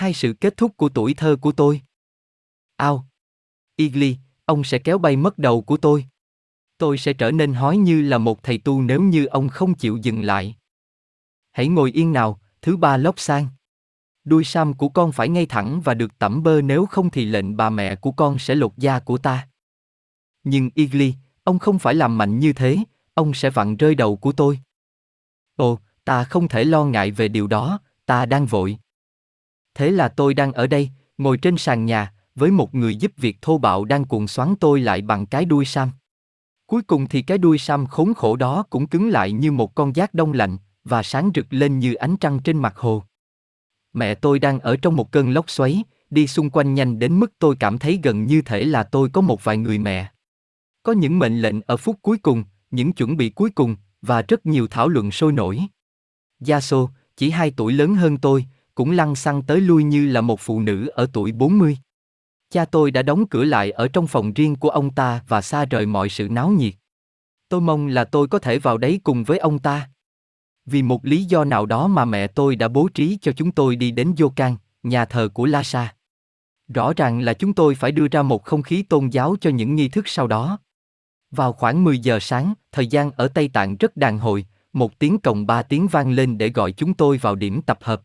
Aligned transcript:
Hai 0.00 0.14
sự 0.14 0.32
kết 0.32 0.56
thúc 0.56 0.76
của 0.76 0.88
tuổi 0.88 1.14
thơ 1.14 1.36
của 1.40 1.52
tôi. 1.52 1.82
Ao. 2.76 3.06
Igli, 3.76 4.16
ông 4.44 4.64
sẽ 4.64 4.78
kéo 4.78 4.98
bay 4.98 5.16
mất 5.16 5.38
đầu 5.38 5.62
của 5.62 5.76
tôi. 5.76 6.04
Tôi 6.78 6.98
sẽ 6.98 7.12
trở 7.12 7.30
nên 7.30 7.54
hói 7.54 7.76
như 7.76 8.02
là 8.02 8.18
một 8.18 8.42
thầy 8.42 8.58
tu 8.58 8.82
nếu 8.82 9.02
như 9.02 9.26
ông 9.26 9.48
không 9.48 9.74
chịu 9.74 9.96
dừng 9.96 10.22
lại. 10.22 10.56
Hãy 11.52 11.68
ngồi 11.68 11.92
yên 11.92 12.12
nào, 12.12 12.40
thứ 12.62 12.76
ba 12.76 12.96
lóc 12.96 13.20
sang. 13.20 13.46
Đuôi 14.24 14.44
sam 14.44 14.74
của 14.74 14.88
con 14.88 15.12
phải 15.12 15.28
ngay 15.28 15.46
thẳng 15.46 15.80
và 15.80 15.94
được 15.94 16.18
tẩm 16.18 16.42
bơ 16.42 16.62
nếu 16.62 16.86
không 16.86 17.10
thì 17.10 17.24
lệnh 17.24 17.56
bà 17.56 17.70
mẹ 17.70 17.96
của 17.96 18.12
con 18.12 18.38
sẽ 18.38 18.54
lột 18.54 18.76
da 18.76 18.98
của 18.98 19.18
ta. 19.18 19.48
Nhưng 20.44 20.70
Igli, 20.74 21.14
ông 21.44 21.58
không 21.58 21.78
phải 21.78 21.94
làm 21.94 22.18
mạnh 22.18 22.38
như 22.38 22.52
thế, 22.52 22.78
ông 23.14 23.34
sẽ 23.34 23.50
vặn 23.50 23.76
rơi 23.76 23.94
đầu 23.94 24.16
của 24.16 24.32
tôi. 24.32 24.60
Ồ, 25.56 25.78
ta 26.04 26.24
không 26.24 26.48
thể 26.48 26.64
lo 26.64 26.84
ngại 26.84 27.10
về 27.10 27.28
điều 27.28 27.46
đó, 27.46 27.80
ta 28.06 28.26
đang 28.26 28.46
vội. 28.46 28.78
Thế 29.80 29.90
là 29.90 30.08
tôi 30.08 30.34
đang 30.34 30.52
ở 30.52 30.66
đây, 30.66 30.90
ngồi 31.18 31.38
trên 31.38 31.56
sàn 31.56 31.86
nhà, 31.86 32.12
với 32.34 32.50
một 32.50 32.74
người 32.74 32.96
giúp 32.96 33.12
việc 33.16 33.36
thô 33.42 33.58
bạo 33.58 33.84
đang 33.84 34.04
cuồng 34.04 34.28
xoắn 34.28 34.54
tôi 34.60 34.80
lại 34.80 35.02
bằng 35.02 35.26
cái 35.26 35.44
đuôi 35.44 35.64
sam. 35.64 35.90
Cuối 36.66 36.82
cùng 36.82 37.08
thì 37.08 37.22
cái 37.22 37.38
đuôi 37.38 37.58
sam 37.58 37.86
khốn 37.86 38.14
khổ 38.14 38.36
đó 38.36 38.64
cũng 38.70 38.86
cứng 38.86 39.08
lại 39.08 39.32
như 39.32 39.52
một 39.52 39.74
con 39.74 39.96
giác 39.96 40.14
đông 40.14 40.32
lạnh, 40.32 40.56
và 40.84 41.02
sáng 41.02 41.30
rực 41.34 41.46
lên 41.50 41.78
như 41.78 41.94
ánh 41.94 42.16
trăng 42.16 42.38
trên 42.44 42.58
mặt 42.58 42.76
hồ. 42.76 43.02
Mẹ 43.92 44.14
tôi 44.14 44.38
đang 44.38 44.60
ở 44.60 44.76
trong 44.76 44.96
một 44.96 45.12
cơn 45.12 45.30
lốc 45.30 45.50
xoáy, 45.50 45.84
đi 46.10 46.26
xung 46.26 46.50
quanh 46.50 46.74
nhanh 46.74 46.98
đến 46.98 47.20
mức 47.20 47.32
tôi 47.38 47.56
cảm 47.60 47.78
thấy 47.78 48.00
gần 48.02 48.26
như 48.26 48.42
thể 48.42 48.64
là 48.64 48.82
tôi 48.82 49.08
có 49.12 49.20
một 49.20 49.44
vài 49.44 49.56
người 49.56 49.78
mẹ. 49.78 50.10
Có 50.82 50.92
những 50.92 51.18
mệnh 51.18 51.40
lệnh 51.40 51.60
ở 51.60 51.76
phút 51.76 51.96
cuối 52.02 52.18
cùng, 52.18 52.44
những 52.70 52.92
chuẩn 52.92 53.16
bị 53.16 53.30
cuối 53.30 53.50
cùng, 53.50 53.76
và 54.02 54.22
rất 54.22 54.46
nhiều 54.46 54.66
thảo 54.66 54.88
luận 54.88 55.10
sôi 55.10 55.32
nổi. 55.32 55.60
Yaso, 56.48 56.88
chỉ 57.16 57.30
hai 57.30 57.50
tuổi 57.56 57.72
lớn 57.72 57.94
hơn 57.94 58.16
tôi, 58.16 58.46
cũng 58.74 58.90
lăn 58.90 59.14
xăng 59.14 59.42
tới 59.42 59.60
lui 59.60 59.84
như 59.84 60.06
là 60.06 60.20
một 60.20 60.40
phụ 60.40 60.60
nữ 60.60 60.86
ở 60.86 61.06
tuổi 61.12 61.32
40. 61.32 61.78
Cha 62.50 62.64
tôi 62.64 62.90
đã 62.90 63.02
đóng 63.02 63.26
cửa 63.26 63.44
lại 63.44 63.70
ở 63.70 63.88
trong 63.88 64.06
phòng 64.06 64.32
riêng 64.32 64.56
của 64.56 64.70
ông 64.70 64.90
ta 64.90 65.24
và 65.28 65.40
xa 65.40 65.64
rời 65.64 65.86
mọi 65.86 66.08
sự 66.08 66.28
náo 66.28 66.50
nhiệt. 66.50 66.74
Tôi 67.48 67.60
mong 67.60 67.86
là 67.86 68.04
tôi 68.04 68.28
có 68.28 68.38
thể 68.38 68.58
vào 68.58 68.78
đấy 68.78 69.00
cùng 69.04 69.24
với 69.24 69.38
ông 69.38 69.58
ta. 69.58 69.90
Vì 70.66 70.82
một 70.82 71.04
lý 71.04 71.24
do 71.24 71.44
nào 71.44 71.66
đó 71.66 71.86
mà 71.86 72.04
mẹ 72.04 72.26
tôi 72.26 72.56
đã 72.56 72.68
bố 72.68 72.88
trí 72.94 73.18
cho 73.22 73.32
chúng 73.32 73.52
tôi 73.52 73.76
đi 73.76 73.90
đến 73.90 74.14
Yokan, 74.20 74.56
nhà 74.82 75.04
thờ 75.04 75.28
của 75.34 75.46
Lhasa. 75.46 75.94
Rõ 76.74 76.92
ràng 76.96 77.20
là 77.20 77.34
chúng 77.34 77.52
tôi 77.52 77.74
phải 77.74 77.92
đưa 77.92 78.08
ra 78.08 78.22
một 78.22 78.44
không 78.44 78.62
khí 78.62 78.82
tôn 78.82 79.08
giáo 79.08 79.36
cho 79.40 79.50
những 79.50 79.74
nghi 79.74 79.88
thức 79.88 80.08
sau 80.08 80.26
đó. 80.26 80.58
Vào 81.30 81.52
khoảng 81.52 81.84
10 81.84 81.98
giờ 81.98 82.18
sáng, 82.20 82.54
thời 82.72 82.86
gian 82.86 83.10
ở 83.10 83.28
Tây 83.28 83.48
Tạng 83.48 83.76
rất 83.76 83.96
đàn 83.96 84.18
hồi, 84.18 84.44
một 84.72 84.98
tiếng 84.98 85.18
cộng 85.18 85.46
ba 85.46 85.62
tiếng 85.62 85.88
vang 85.88 86.10
lên 86.10 86.38
để 86.38 86.48
gọi 86.48 86.72
chúng 86.72 86.94
tôi 86.94 87.18
vào 87.18 87.34
điểm 87.34 87.62
tập 87.62 87.78
hợp. 87.82 88.02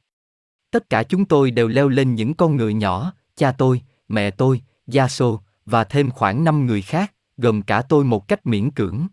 Tất 0.76 0.90
cả 0.90 1.04
chúng 1.04 1.26
tôi 1.26 1.52
đều 1.52 1.68
leo 1.68 1.88
lên 1.88 2.16
những 2.16 2.34
con 2.34 2.56
ngựa 2.56 2.70
nhỏ, 2.70 3.14
cha 3.36 3.52
tôi, 3.52 3.82
mẹ 4.08 4.32
tôi, 4.32 4.62
gia 4.88 5.08
sô 5.08 5.40
và 5.66 5.84
thêm 5.84 6.12
khoảng 6.12 6.44
5 6.44 6.66
người 6.66 6.82
khác, 6.82 7.14
gồm 7.38 7.62
cả 7.62 7.82
tôi 7.82 8.04
một 8.04 8.28
cách 8.28 8.46
miễn 8.46 8.72
cưỡng. 8.72 9.08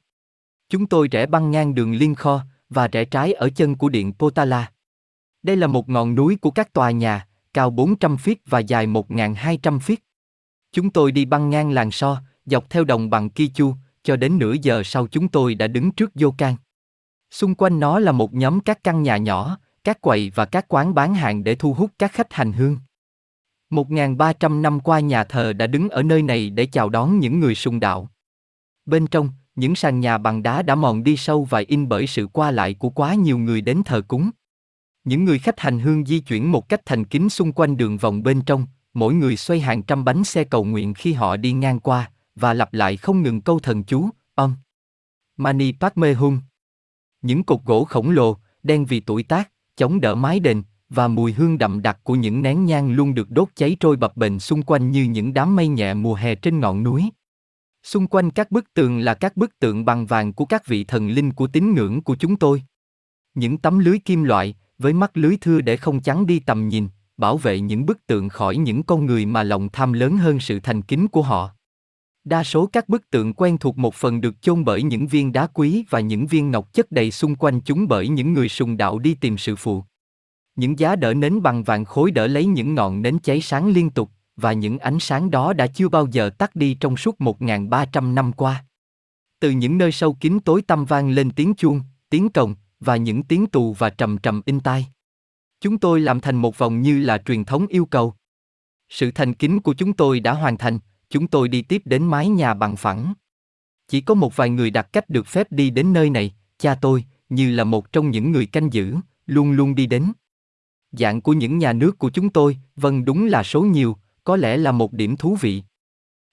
Chúng 0.69 0.87
tôi 0.87 1.09
rẽ 1.09 1.27
băng 1.27 1.51
ngang 1.51 1.75
đường 1.75 1.93
Liên 1.93 2.15
Kho, 2.15 2.41
và 2.69 2.89
rẽ 2.89 3.05
trái 3.05 3.33
ở 3.33 3.51
chân 3.51 3.75
của 3.75 3.89
điện 3.89 4.13
Potala. 4.13 4.73
Đây 5.43 5.57
là 5.57 5.67
một 5.67 5.89
ngọn 5.89 6.15
núi 6.15 6.37
của 6.37 6.51
các 6.51 6.73
tòa 6.73 6.91
nhà, 6.91 7.27
cao 7.55 7.71
400 7.71 8.17
feet 8.17 8.37
và 8.47 8.59
dài 8.59 8.87
1.200 8.87 9.79
feet. 9.79 9.97
Chúng 10.73 10.91
tôi 10.91 11.13
đi 11.13 11.25
băng 11.25 11.51
ngang 11.51 11.71
làng 11.71 11.91
so, 11.91 12.23
dọc 12.47 12.71
theo 12.71 12.85
đồng 12.85 13.11
bằng 13.11 13.31
Kichu, 13.31 13.75
cho 14.03 14.17
đến 14.17 14.39
nửa 14.39 14.55
giờ 14.63 14.83
sau 14.85 15.07
chúng 15.07 15.29
tôi 15.29 15.55
đã 15.55 15.67
đứng 15.67 15.93
trước 15.93 16.11
Vô 16.15 16.35
Can. 16.39 16.57
Xung 17.31 17.55
quanh 17.55 17.81
nó 17.81 17.99
là 17.99 18.13
một 18.13 18.35
nhóm 18.35 18.61
các 18.61 18.85
căn 18.85 19.03
nhà 19.03 19.17
nhỏ, 19.17 19.59
các 19.85 20.01
quầy 20.01 20.31
và 20.35 20.45
các 20.45 20.69
quán 20.69 20.95
bán 20.95 21.15
hàng 21.15 21.45
để 21.45 21.55
thu 21.55 21.75
hút 21.75 21.91
các 21.99 22.13
khách 22.13 22.33
hành 22.33 22.53
hương. 22.53 22.79
1.300 23.71 24.61
năm 24.61 24.81
qua 24.81 25.01
nhà 25.01 25.25
thờ 25.25 25.53
đã 25.53 25.67
đứng 25.67 25.89
ở 25.89 26.03
nơi 26.03 26.23
này 26.23 26.51
để 26.51 26.67
chào 26.67 26.89
đón 26.89 27.19
những 27.19 27.41
người 27.41 27.55
sùng 27.55 27.81
đạo. 27.81 28.11
Bên 28.87 29.07
trong, 29.07 29.31
những 29.55 29.75
sàn 29.75 30.01
nhà 30.01 30.19
bằng 30.19 30.43
đá 30.43 30.63
đã 30.63 30.75
mòn 30.75 31.05
đi 31.05 31.17
sâu 31.17 31.45
và 31.45 31.63
in 31.69 31.89
bởi 31.89 32.07
sự 32.07 32.27
qua 32.27 32.51
lại 32.51 32.75
của 32.75 32.91
quá 32.91 33.15
nhiều 33.15 33.39
người 33.39 33.61
đến 33.61 33.83
thờ 33.85 34.03
cúng. 34.09 34.31
Những 35.05 35.25
người 35.25 35.39
khách 35.39 35.61
hành 35.61 35.79
hương 35.79 36.07
di 36.07 36.21
chuyển 36.21 36.53
một 36.53 36.69
cách 36.69 36.81
thành 36.87 37.05
kính 37.05 37.29
xung 37.29 37.53
quanh 37.53 37.77
đường 37.77 37.97
vòng 37.97 38.23
bên 38.23 38.43
trong, 38.43 38.67
mỗi 38.95 39.15
người 39.15 39.37
xoay 39.37 39.61
hàng 39.61 39.83
trăm 39.83 40.05
bánh 40.05 40.25
xe 40.25 40.45
cầu 40.45 40.65
nguyện 40.65 40.95
khi 40.95 41.13
họ 41.13 41.37
đi 41.37 41.53
ngang 41.53 41.81
qua, 41.81 42.11
và 42.35 42.55
lặp 42.55 42.75
lại 42.75 42.97
không 42.97 43.23
ngừng 43.23 43.41
câu 43.41 43.59
thần 43.59 43.85
chú, 43.85 44.09
ông. 44.35 44.55
Mani 45.37 45.73
Padme 45.81 46.13
Hum. 46.13 46.41
Những 47.23 47.45
cột 47.45 47.61
gỗ 47.65 47.85
khổng 47.85 48.11
lồ, 48.11 48.37
đen 48.63 48.85
vì 48.85 49.01
tuổi 49.01 49.23
tác, 49.23 49.52
chống 49.77 50.01
đỡ 50.01 50.15
mái 50.15 50.41
đền, 50.41 50.63
và 50.89 51.09
mùi 51.09 51.33
hương 51.33 51.59
đậm 51.59 51.83
đặc 51.83 51.99
của 52.03 52.15
những 52.15 52.43
nén 52.43 52.65
nhang 52.65 52.93
luôn 52.93 53.15
được 53.15 53.31
đốt 53.31 53.49
cháy 53.55 53.77
trôi 53.81 53.97
bập 53.97 54.17
bềnh 54.17 54.41
xung 54.41 54.63
quanh 54.63 54.91
như 54.91 55.05
những 55.05 55.35
đám 55.35 55.57
mây 55.57 55.69
nhẹ 55.69 55.95
mùa 55.95 56.15
hè 56.15 56.35
trên 56.35 56.61
ngọn 56.61 56.83
núi. 56.83 57.05
Xung 57.83 58.07
quanh 58.07 58.31
các 58.31 58.51
bức 58.51 58.75
tường 58.75 58.99
là 58.99 59.15
các 59.15 59.37
bức 59.37 59.59
tượng 59.59 59.85
bằng 59.85 60.07
vàng 60.07 60.33
của 60.33 60.45
các 60.45 60.67
vị 60.67 60.85
thần 60.85 61.09
linh 61.09 61.33
của 61.33 61.47
tín 61.47 61.75
ngưỡng 61.75 62.03
của 62.03 62.17
chúng 62.17 62.37
tôi. 62.37 62.63
Những 63.35 63.59
tấm 63.59 63.79
lưới 63.79 63.99
kim 63.99 64.23
loại, 64.23 64.55
với 64.79 64.93
mắt 64.93 65.17
lưới 65.17 65.37
thưa 65.41 65.61
để 65.61 65.77
không 65.77 66.01
chắn 66.01 66.27
đi 66.27 66.39
tầm 66.39 66.69
nhìn, 66.69 66.89
bảo 67.17 67.37
vệ 67.37 67.61
những 67.61 67.87
bức 67.87 68.07
tượng 68.07 68.29
khỏi 68.29 68.57
những 68.57 68.83
con 68.83 69.07
người 69.07 69.27
mà 69.27 69.43
lòng 69.43 69.69
tham 69.73 69.93
lớn 69.93 70.17
hơn 70.17 70.41
sự 70.41 70.61
thành 70.61 70.83
kính 70.83 71.09
của 71.09 71.23
họ. 71.23 71.51
Đa 72.25 72.45
số 72.45 72.67
các 72.67 72.89
bức 72.89 73.11
tượng 73.11 73.35
quen 73.35 73.59
thuộc 73.59 73.79
một 73.79 73.95
phần 73.95 74.21
được 74.21 74.43
chôn 74.43 74.65
bởi 74.65 74.83
những 74.83 75.07
viên 75.07 75.33
đá 75.33 75.47
quý 75.47 75.85
và 75.91 76.01
những 76.01 76.27
viên 76.27 76.51
ngọc 76.51 76.73
chất 76.73 76.93
đầy 76.93 77.11
xung 77.11 77.35
quanh 77.35 77.61
chúng 77.61 77.89
bởi 77.89 78.09
những 78.09 78.33
người 78.33 78.49
sùng 78.49 78.77
đạo 78.77 78.99
đi 78.99 79.15
tìm 79.15 79.39
sự 79.39 79.57
phụ. 79.57 79.85
Những 80.57 80.79
giá 80.79 80.97
đỡ 80.97 81.15
nến 81.15 81.43
bằng 81.43 81.63
vàng 81.63 81.85
khối 81.85 82.11
đỡ 82.11 82.27
lấy 82.27 82.47
những 82.47 82.75
ngọn 82.75 83.03
nến 83.03 83.19
cháy 83.19 83.41
sáng 83.41 83.69
liên 83.69 83.91
tục, 83.91 84.11
và 84.37 84.53
những 84.53 84.79
ánh 84.79 85.01
sáng 85.01 85.31
đó 85.31 85.53
đã 85.53 85.67
chưa 85.67 85.89
bao 85.89 86.07
giờ 86.07 86.31
tắt 86.31 86.57
đi 86.57 86.75
trong 86.75 86.97
suốt 86.97 87.17
1.300 87.19 88.15
năm 88.15 88.33
qua. 88.33 88.65
Từ 89.41 89.51
những 89.51 89.79
nơi 89.79 89.93
sâu 89.93 90.15
kín 90.15 90.39
tối 90.41 90.63
tăm 90.63 90.85
vang 90.85 91.11
lên 91.11 91.31
tiếng 91.31 91.55
chuông, 91.55 91.81
tiếng 92.11 92.29
cồng, 92.29 92.55
và 92.81 92.97
những 92.97 93.23
tiếng 93.23 93.47
tù 93.47 93.73
và 93.73 93.91
trầm 93.91 94.19
trầm 94.19 94.43
in 94.45 94.61
tai. 94.61 94.87
Chúng 95.61 95.79
tôi 95.79 96.01
làm 96.01 96.21
thành 96.21 96.37
một 96.37 96.59
vòng 96.59 96.83
như 96.83 96.99
là 96.99 97.19
truyền 97.19 97.45
thống 97.45 97.67
yêu 97.67 97.87
cầu. 97.87 98.15
Sự 98.89 99.11
thành 99.11 99.35
kính 99.35 99.61
của 99.61 99.75
chúng 99.75 99.93
tôi 99.93 100.21
đã 100.21 100.33
hoàn 100.33 100.59
thành, 100.59 100.79
chúng 101.13 101.27
tôi 101.27 101.49
đi 101.49 101.63
tiếp 101.63 101.83
đến 101.85 102.05
mái 102.05 102.29
nhà 102.29 102.55
bằng 102.55 102.77
phẳng. 102.77 103.15
Chỉ 103.89 104.01
có 104.01 104.15
một 104.15 104.37
vài 104.37 104.51
người 104.51 104.71
đặt 104.71 104.93
cách 104.93 105.11
được 105.11 105.27
phép 105.27 105.53
đi 105.53 105.71
đến 105.71 105.93
nơi 105.93 106.11
này, 106.11 106.35
cha 106.59 106.75
tôi, 106.75 107.05
như 107.29 107.51
là 107.51 107.65
một 107.65 107.93
trong 107.93 108.11
những 108.11 108.33
người 108.33 108.47
canh 108.47 108.73
giữ, 108.73 108.97
luôn 109.27 109.53
luôn 109.53 109.75
đi 109.75 109.87
đến. 109.87 110.13
Dạng 110.93 111.21
của 111.21 111.33
những 111.33 111.59
nhà 111.59 111.73
nước 111.73 111.99
của 111.99 112.11
chúng 112.11 112.31
tôi, 112.31 112.59
vâng 112.77 113.05
đúng 113.05 113.27
là 113.27 113.43
số 113.43 113.63
nhiều, 113.63 113.97
có 114.25 114.37
lẽ 114.37 114.57
là 114.57 114.73
một 114.73 114.93
điểm 114.93 115.17
thú 115.17 115.37
vị. 115.41 115.63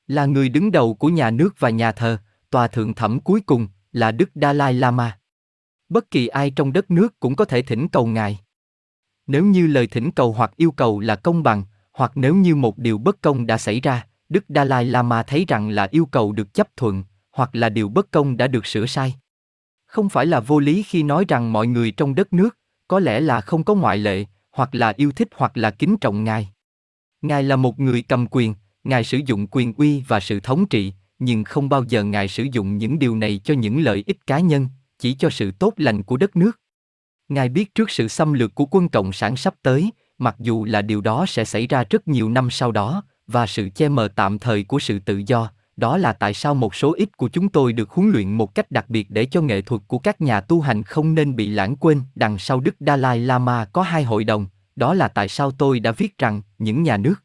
Là 0.07 0.25
người 0.25 0.50
đứng 0.50 0.72
đầu 0.72 0.94
của 0.94 1.09
nhà 1.09 1.31
nước 1.31 1.56
và 1.59 1.69
nhà 1.69 1.91
thờ, 1.91 2.17
tòa 2.50 2.67
thượng 2.67 2.94
thẩm 2.94 3.19
cuối 3.19 3.41
cùng 3.41 3.67
là 3.91 4.11
Đức 4.11 4.29
Dalai 4.35 4.73
Lama. 4.73 5.19
Bất 5.90 6.11
kỳ 6.11 6.28
ai 6.28 6.51
trong 6.51 6.73
đất 6.73 6.91
nước 6.91 7.19
cũng 7.19 7.35
có 7.35 7.46
thể 7.46 7.61
thỉnh 7.61 7.88
cầu 7.88 8.07
ngài. 8.07 8.40
Nếu 9.28 9.46
như 9.46 9.67
lời 9.67 9.88
thỉnh 9.88 10.11
cầu 10.11 10.34
hoặc 10.34 10.51
yêu 10.56 10.72
cầu 10.72 11.00
là 11.00 11.16
công 11.16 11.44
bằng, 11.44 11.63
hoặc 11.94 12.11
nếu 12.16 12.35
như 12.35 12.56
một 12.56 12.78
điều 12.78 12.97
bất 12.97 13.22
công 13.22 13.47
đã 13.47 13.57
xảy 13.57 13.79
ra, 13.79 14.09
Đức 14.29 14.45
Dalai 14.50 14.85
Lama 14.85 15.23
thấy 15.23 15.45
rằng 15.47 15.69
là 15.69 15.88
yêu 15.91 16.06
cầu 16.06 16.31
được 16.31 16.53
chấp 16.53 16.67
thuận, 16.78 17.03
hoặc 17.31 17.50
là 17.53 17.69
điều 17.69 17.90
bất 17.90 18.12
công 18.12 18.38
đã 18.38 18.47
được 18.47 18.66
sửa 18.66 18.85
sai. 18.85 19.16
Không 19.85 20.09
phải 20.09 20.25
là 20.25 20.40
vô 20.40 20.59
lý 20.59 20.84
khi 20.84 21.03
nói 21.03 21.25
rằng 21.28 21.53
mọi 21.53 21.67
người 21.67 21.91
trong 21.91 22.16
đất 22.16 22.34
nước, 22.34 22.57
có 22.88 23.00
lẽ 23.00 23.19
là 23.19 23.41
không 23.41 23.63
có 23.63 23.75
ngoại 23.75 23.97
lệ, 23.97 24.25
hoặc 24.51 24.75
là 24.75 24.94
yêu 24.97 25.12
thích 25.12 25.28
hoặc 25.35 25.57
là 25.57 25.72
kính 25.72 25.97
trọng 25.97 26.23
Ngài. 26.23 26.50
Ngài 27.22 27.44
là 27.44 27.56
một 27.56 27.79
người 27.79 28.01
cầm 28.01 28.28
quyền, 28.31 28.56
Ngài 28.84 29.03
sử 29.03 29.19
dụng 29.25 29.47
quyền 29.51 29.73
uy 29.73 30.03
và 30.07 30.19
sự 30.19 30.40
thống 30.40 30.67
trị, 30.67 30.94
nhưng 31.19 31.44
không 31.44 31.69
bao 31.69 31.84
giờ 31.84 32.03
Ngài 32.03 32.28
sử 32.28 32.44
dụng 32.51 32.78
những 32.78 33.00
điều 33.00 33.16
này 33.16 33.41
cho 33.44 33.53
những 33.53 33.81
lợi 33.81 34.03
ích 34.07 34.28
cá 34.28 34.40
nhân, 34.40 34.67
chỉ 35.00 35.13
cho 35.13 35.29
sự 35.29 35.51
tốt 35.51 35.73
lành 35.78 36.03
của 36.03 36.17
đất 36.17 36.35
nước. 36.35 36.59
Ngài 37.29 37.50
biết 37.50 37.75
trước 37.75 37.90
sự 37.90 38.07
xâm 38.07 38.34
lược 38.34 38.56
của 38.56 38.66
quân 38.66 38.90
cộng 38.90 39.13
sản 39.13 39.35
sắp 39.35 39.56
tới, 39.61 39.91
mặc 40.17 40.35
dù 40.40 40.66
là 40.66 40.81
điều 40.81 41.01
đó 41.01 41.25
sẽ 41.28 41.46
xảy 41.46 41.67
ra 41.67 41.84
rất 41.90 42.07
nhiều 42.07 42.29
năm 42.29 42.49
sau 42.49 42.72
đó, 42.72 43.03
và 43.31 43.47
sự 43.47 43.70
che 43.70 43.90
mờ 43.90 44.08
tạm 44.16 44.40
thời 44.40 44.64
của 44.64 44.79
sự 44.79 44.99
tự 44.99 45.22
do, 45.28 45.52
đó 45.78 45.97
là 45.97 46.14
tại 46.14 46.34
sao 46.34 46.55
một 46.55 46.76
số 46.76 46.93
ít 46.93 47.17
của 47.17 47.29
chúng 47.29 47.49
tôi 47.49 47.73
được 47.73 47.90
huấn 47.90 48.11
luyện 48.11 48.34
một 48.34 48.55
cách 48.55 48.72
đặc 48.72 48.90
biệt 48.90 49.11
để 49.11 49.26
cho 49.26 49.41
nghệ 49.41 49.61
thuật 49.61 49.81
của 49.87 49.99
các 49.99 50.22
nhà 50.22 50.41
tu 50.41 50.61
hành 50.61 50.84
không 50.84 51.16
nên 51.16 51.35
bị 51.35 51.47
lãng 51.47 51.76
quên. 51.76 52.02
Đằng 52.16 52.37
sau 52.37 52.59
Đức 52.59 52.76
Dalai 52.79 53.20
Lama 53.20 53.66
có 53.66 53.81
hai 53.81 54.03
hội 54.03 54.23
đồng, 54.23 54.47
đó 54.76 54.93
là 54.93 55.08
tại 55.08 55.28
sao 55.28 55.52
tôi 55.52 55.79
đã 55.79 55.91
viết 55.91 56.17
rằng 56.17 56.41
những 56.58 56.84
nhà 56.84 56.97
nước. 56.97 57.16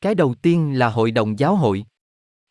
Cái 0.00 0.14
đầu 0.14 0.34
tiên 0.34 0.78
là 0.78 0.88
hội 0.88 1.10
đồng 1.10 1.38
giáo 1.38 1.56
hội. 1.56 1.84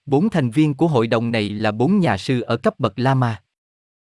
Bốn 0.05 0.29
thành 0.29 0.49
viên 0.49 0.73
của 0.73 0.87
hội 0.87 1.07
đồng 1.07 1.31
này 1.31 1.49
là 1.49 1.71
bốn 1.71 1.99
nhà 1.99 2.17
sư 2.17 2.41
ở 2.41 2.57
cấp 2.57 2.79
bậc 2.79 2.99
Lama. 2.99 3.41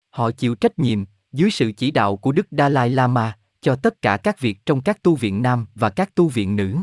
Họ 0.10 0.32
chịu 0.32 0.56
trách 0.56 0.80
nhiệm, 0.80 1.06
dưới 1.32 1.52
sự 1.52 1.72
chỉ 1.72 1.92
đạo 1.92 2.18
của 2.18 2.32
Đức 2.32 2.48
Dalai 2.52 2.90
Lama, 2.90 3.38
cho 3.62 3.76
tất 3.76 4.02
cả 4.02 4.18
các 4.18 4.40
việc 4.40 4.66
trong 4.66 4.82
các 4.82 5.04
tu 5.04 5.16
viện 5.16 5.42
nam 5.42 5.66
và 5.76 5.90
các 5.90 6.16
tu 6.16 6.28
viện 6.28 6.56
nữ. 6.56 6.78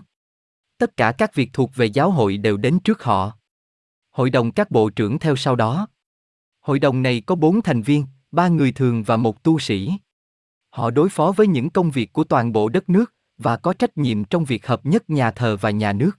Tất 0.79 0.97
cả 0.97 1.13
các 1.13 1.35
việc 1.35 1.51
thuộc 1.53 1.71
về 1.75 1.87
giáo 1.87 2.11
hội 2.11 2.37
đều 2.37 2.57
đến 2.57 2.79
trước 2.79 3.03
họ. 3.03 3.33
Hội 4.11 4.31
đồng 4.31 4.53
các 4.53 4.71
bộ 4.71 4.91
trưởng 4.91 5.19
theo 5.19 5.37
sau 5.37 5.57
đó. 5.57 5.89
Hội 6.61 6.79
đồng 6.79 7.03
này 7.03 7.23
có 7.27 7.35
bốn 7.35 7.63
thành 7.63 7.83
viên, 7.83 8.07
ba 8.31 8.49
người 8.49 8.73
thường 8.73 9.03
và 9.03 9.17
một 9.17 9.43
tu 9.43 9.59
sĩ. 9.59 9.93
Họ 10.71 10.91
đối 10.91 11.09
phó 11.09 11.33
với 11.37 11.47
những 11.47 11.71
công 11.71 11.91
việc 11.91 12.13
của 12.13 12.25
toàn 12.25 12.53
bộ 12.53 12.69
đất 12.69 12.89
nước, 12.89 13.15
và 13.39 13.57
có 13.57 13.73
trách 13.73 13.97
nhiệm 13.97 14.25
trong 14.25 14.45
việc 14.45 14.67
hợp 14.67 14.87
nhất 14.87 15.11
nhà 15.11 15.31
thờ 15.31 15.57
và 15.61 15.71
nhà 15.71 15.93
nước. 15.93 16.11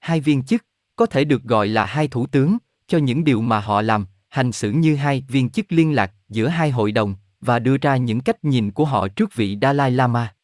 Hai 0.00 0.20
viên 0.20 0.42
chức 0.42 0.64
có 0.96 1.06
thể 1.06 1.24
được 1.24 1.42
gọi 1.42 1.68
là 1.68 1.84
hai 1.84 2.08
thủ 2.08 2.26
tướng 2.26 2.58
cho 2.86 2.98
những 2.98 3.24
điều 3.24 3.40
mà 3.40 3.60
họ 3.60 3.82
làm, 3.82 4.06
hành 4.28 4.52
xử 4.52 4.70
như 4.70 4.96
hai 4.96 5.24
viên 5.28 5.50
chức 5.50 5.72
liên 5.72 5.94
lạc 5.94 6.12
giữa 6.28 6.48
hai 6.48 6.70
hội 6.70 6.92
đồng 6.92 7.14
và 7.40 7.58
đưa 7.58 7.76
ra 7.76 7.96
những 7.96 8.20
cách 8.20 8.44
nhìn 8.44 8.70
của 8.70 8.84
họ 8.84 9.08
trước 9.08 9.34
vị 9.34 9.58
Dalai 9.62 9.90
Lama. 9.90 10.34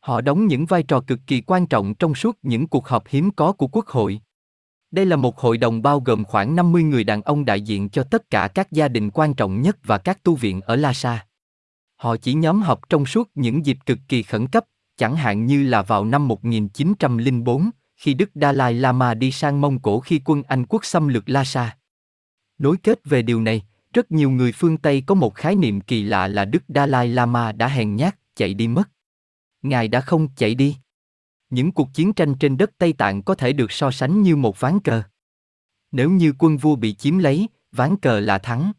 Họ 0.00 0.20
đóng 0.20 0.46
những 0.46 0.66
vai 0.66 0.82
trò 0.82 1.00
cực 1.00 1.20
kỳ 1.26 1.40
quan 1.40 1.66
trọng 1.66 1.94
trong 1.94 2.14
suốt 2.14 2.38
những 2.42 2.66
cuộc 2.66 2.88
họp 2.88 3.08
hiếm 3.08 3.30
có 3.30 3.52
của 3.52 3.66
quốc 3.66 3.86
hội. 3.86 4.20
Đây 4.90 5.06
là 5.06 5.16
một 5.16 5.40
hội 5.40 5.58
đồng 5.58 5.82
bao 5.82 6.00
gồm 6.00 6.24
khoảng 6.24 6.56
50 6.56 6.82
người 6.82 7.04
đàn 7.04 7.22
ông 7.22 7.44
đại 7.44 7.60
diện 7.60 7.88
cho 7.88 8.02
tất 8.02 8.30
cả 8.30 8.48
các 8.48 8.72
gia 8.72 8.88
đình 8.88 9.10
quan 9.10 9.34
trọng 9.34 9.62
nhất 9.62 9.76
và 9.84 9.98
các 9.98 10.22
tu 10.22 10.34
viện 10.34 10.60
ở 10.60 10.76
Lhasa. 10.76 11.26
Họ 11.96 12.16
chỉ 12.16 12.34
nhóm 12.34 12.62
họp 12.62 12.88
trong 12.88 13.06
suốt 13.06 13.30
những 13.34 13.66
dịp 13.66 13.78
cực 13.86 13.98
kỳ 14.08 14.22
khẩn 14.22 14.46
cấp, 14.46 14.64
chẳng 14.96 15.16
hạn 15.16 15.46
như 15.46 15.62
là 15.62 15.82
vào 15.82 16.04
năm 16.04 16.28
1904, 16.28 17.70
khi 17.96 18.14
Đức 18.14 18.30
Dalai 18.34 18.74
Lama 18.74 19.14
đi 19.14 19.32
sang 19.32 19.60
Mông 19.60 19.78
Cổ 19.78 20.00
khi 20.00 20.20
quân 20.24 20.42
Anh 20.42 20.66
quốc 20.66 20.84
xâm 20.84 21.08
lược 21.08 21.28
Lhasa. 21.28 21.76
Nối 22.58 22.76
kết 22.82 23.00
về 23.04 23.22
điều 23.22 23.40
này, 23.40 23.62
rất 23.94 24.12
nhiều 24.12 24.30
người 24.30 24.52
phương 24.52 24.76
Tây 24.76 25.02
có 25.06 25.14
một 25.14 25.34
khái 25.34 25.54
niệm 25.54 25.80
kỳ 25.80 26.02
lạ 26.02 26.28
là 26.28 26.44
Đức 26.44 26.62
Dalai 26.68 27.08
Lama 27.08 27.52
đã 27.52 27.68
hèn 27.68 27.96
nhát, 27.96 28.16
chạy 28.36 28.54
đi 28.54 28.68
mất. 28.68 28.88
Ngài 29.62 29.88
đã 29.88 30.00
không 30.00 30.28
chạy 30.36 30.54
đi. 30.54 30.76
Những 31.50 31.72
cuộc 31.72 31.88
chiến 31.94 32.12
tranh 32.12 32.34
trên 32.34 32.56
đất 32.56 32.70
Tây 32.78 32.92
Tạng 32.92 33.22
có 33.22 33.34
thể 33.34 33.52
được 33.52 33.72
so 33.72 33.90
sánh 33.90 34.22
như 34.22 34.36
một 34.36 34.60
ván 34.60 34.80
cờ. 34.80 35.02
Nếu 35.92 36.10
như 36.10 36.32
quân 36.38 36.56
vua 36.56 36.76
bị 36.76 36.94
chiếm 36.94 37.18
lấy, 37.18 37.48
ván 37.72 37.96
cờ 37.96 38.20
là 38.20 38.38
thắng. 38.38 38.72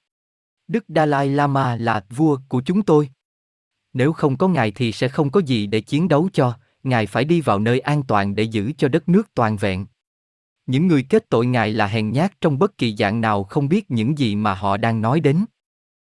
Đức 0.67 0.85
Dalai 0.87 1.29
Lama 1.29 1.75
là 1.75 2.05
vua 2.09 2.39
của 2.49 2.61
chúng 2.65 2.81
tôi. 2.81 3.09
Nếu 3.93 4.13
không 4.13 4.37
có 4.37 4.47
ngài 4.47 4.71
thì 4.71 4.91
sẽ 4.91 5.07
không 5.07 5.31
có 5.31 5.39
gì 5.39 5.67
để 5.67 5.81
chiến 5.81 6.07
đấu 6.07 6.29
cho, 6.33 6.57
ngài 6.83 7.07
phải 7.07 7.25
đi 7.25 7.41
vào 7.41 7.59
nơi 7.59 7.79
an 7.79 8.03
toàn 8.03 8.35
để 8.35 8.43
giữ 8.43 8.71
cho 8.77 8.87
đất 8.87 9.09
nước 9.09 9.33
toàn 9.33 9.57
vẹn. 9.57 9.85
Những 10.65 10.87
người 10.87 11.03
kết 11.03 11.29
tội 11.29 11.45
ngài 11.45 11.73
là 11.73 11.87
hèn 11.87 12.11
nhát 12.11 12.41
trong 12.41 12.59
bất 12.59 12.77
kỳ 12.77 12.95
dạng 12.95 13.21
nào 13.21 13.43
không 13.43 13.69
biết 13.69 13.91
những 13.91 14.17
gì 14.17 14.35
mà 14.35 14.53
họ 14.53 14.77
đang 14.77 15.01
nói 15.01 15.19
đến. 15.19 15.45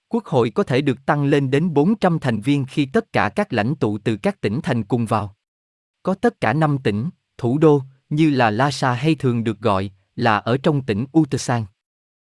Quốc 0.08 0.24
hội 0.24 0.50
có 0.50 0.62
thể 0.62 0.80
được 0.80 1.06
tăng 1.06 1.24
lên 1.24 1.50
đến 1.50 1.74
400 1.74 2.18
thành 2.18 2.40
viên 2.40 2.64
khi 2.64 2.86
tất 2.86 3.12
cả 3.12 3.28
các 3.28 3.52
lãnh 3.52 3.76
tụ 3.76 3.98
từ 3.98 4.16
các 4.16 4.40
tỉnh 4.40 4.60
thành 4.62 4.84
cùng 4.84 5.06
vào. 5.06 5.36
Có 6.02 6.14
tất 6.14 6.40
cả 6.40 6.52
5 6.52 6.78
tỉnh, 6.84 7.10
thủ 7.38 7.58
đô, 7.58 7.82
như 8.08 8.30
là 8.30 8.50
Lhasa 8.50 8.92
hay 8.92 9.14
thường 9.14 9.44
được 9.44 9.60
gọi, 9.60 9.90
là 10.16 10.36
ở 10.36 10.56
trong 10.56 10.82
tỉnh 10.82 11.06
Uttarakhand. 11.18 11.66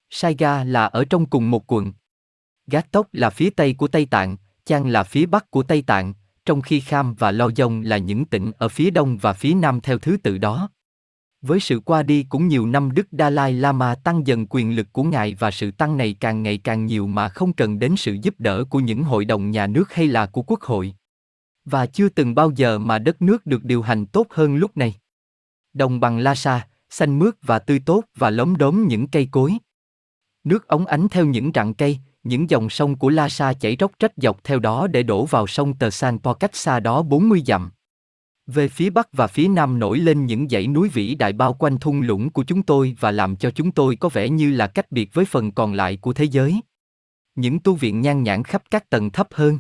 Saiga 0.10 0.64
là 0.64 0.86
ở 0.86 1.06
trong 1.06 1.26
cùng 1.26 1.52
một 1.52 1.72
quận. 1.72 1.94
Gác 2.68 2.92
Tốc 2.92 3.08
là 3.12 3.30
phía 3.30 3.50
tây 3.50 3.74
của 3.74 3.88
Tây 3.88 4.06
Tạng, 4.06 4.38
Chang 4.66 4.88
là 4.88 5.04
phía 5.04 5.26
bắc 5.26 5.52
của 5.52 5.64
Tây 5.64 5.82
Tạng, 5.82 6.14
trong 6.46 6.62
khi 6.62 6.80
Kham 6.80 7.14
và 7.14 7.32
Lo 7.32 7.50
Dông 7.56 7.82
là 7.82 7.98
những 7.98 8.26
tỉnh 8.26 8.52
ở 8.58 8.70
phía 8.70 8.90
đông 8.90 9.18
và 9.18 9.34
phía 9.34 9.54
nam 9.54 9.82
theo 9.82 10.00
thứ 10.00 10.18
tự 10.24 10.38
đó. 10.38 10.70
Với 11.42 11.60
sự 11.60 11.80
qua 11.80 12.04
đi 12.04 12.24
cũng 12.24 12.48
nhiều 12.48 12.68
năm 12.68 12.92
Đức 12.92 13.08
Dalai 13.12 13.54
Lama 13.54 13.96
tăng 13.96 14.28
dần 14.28 14.46
quyền 14.50 14.76
lực 14.76 14.88
của 14.94 15.04
ngài 15.04 15.36
và 15.40 15.52
sự 15.52 15.72
tăng 15.72 15.98
này 15.98 16.18
càng 16.20 16.44
ngày 16.44 16.58
càng 16.58 16.86
nhiều 16.86 17.08
mà 17.08 17.30
không 17.30 17.54
cần 17.54 17.80
đến 17.80 17.96
sự 17.98 18.18
giúp 18.22 18.36
đỡ 18.38 18.64
của 18.70 18.80
những 18.80 19.04
hội 19.04 19.26
đồng 19.26 19.52
nhà 19.52 19.68
nước 19.68 19.94
hay 19.94 20.08
là 20.08 20.26
của 20.26 20.42
quốc 20.42 20.62
hội. 20.62 20.94
Và 21.66 21.86
chưa 21.86 22.10
từng 22.10 22.36
bao 22.36 22.52
giờ 22.56 22.78
mà 22.78 23.00
đất 23.00 23.22
nước 23.22 23.46
được 23.46 23.64
điều 23.64 23.82
hành 23.82 24.06
tốt 24.06 24.28
hơn 24.30 24.56
lúc 24.56 24.78
này. 24.78 24.96
Đồng 25.74 26.00
bằng 26.00 26.20
Lhasa, 26.20 26.68
xanh 26.90 27.20
mướt 27.20 27.36
và 27.42 27.60
tươi 27.60 27.80
tốt 27.86 28.04
và 28.16 28.30
lóm 28.30 28.56
đốm 28.56 28.88
những 28.88 29.08
cây 29.08 29.28
cối. 29.32 29.58
Nước 30.44 30.68
ống 30.68 30.86
ánh 30.86 31.08
theo 31.10 31.26
những 31.26 31.52
rặng 31.56 31.74
cây, 31.74 32.00
những 32.24 32.50
dòng 32.50 32.70
sông 32.70 32.96
của 32.96 33.10
Lhasa 33.10 33.54
chảy 33.54 33.78
róc 33.80 33.92
rách 34.00 34.14
dọc 34.18 34.44
theo 34.44 34.60
đó 34.60 34.88
để 34.88 35.04
đổ 35.04 35.26
vào 35.26 35.48
sông 35.48 35.74
Tờ 35.74 35.90
San 35.90 36.20
Po 36.20 36.34
cách 36.34 36.56
xa 36.56 36.80
đó 36.80 37.02
40 37.02 37.44
dặm. 37.46 37.72
Về 38.48 38.68
phía 38.68 38.90
bắc 38.90 39.14
và 39.14 39.28
phía 39.28 39.48
nam 39.48 39.80
nổi 39.80 40.00
lên 40.00 40.26
những 40.26 40.50
dãy 40.50 40.68
núi 40.68 40.90
vĩ 40.90 41.16
đại 41.16 41.34
bao 41.34 41.54
quanh 41.54 41.78
thung 41.78 42.02
lũng 42.02 42.30
của 42.30 42.44
chúng 42.44 42.64
tôi 42.64 42.96
và 43.00 43.12
làm 43.12 43.36
cho 43.36 43.52
chúng 43.52 43.72
tôi 43.72 43.96
có 43.96 44.10
vẻ 44.10 44.30
như 44.30 44.52
là 44.52 44.68
cách 44.68 44.92
biệt 44.92 45.14
với 45.14 45.26
phần 45.26 45.52
còn 45.52 45.74
lại 45.74 45.98
của 45.98 46.14
thế 46.14 46.26
giới. 46.26 46.62
Những 47.36 47.60
tu 47.60 47.76
viện 47.76 48.02
nhan 48.02 48.24
nhản 48.24 48.44
khắp 48.44 48.64
các 48.72 48.90
tầng 48.90 49.10
thấp 49.10 49.28
hơn. 49.32 49.60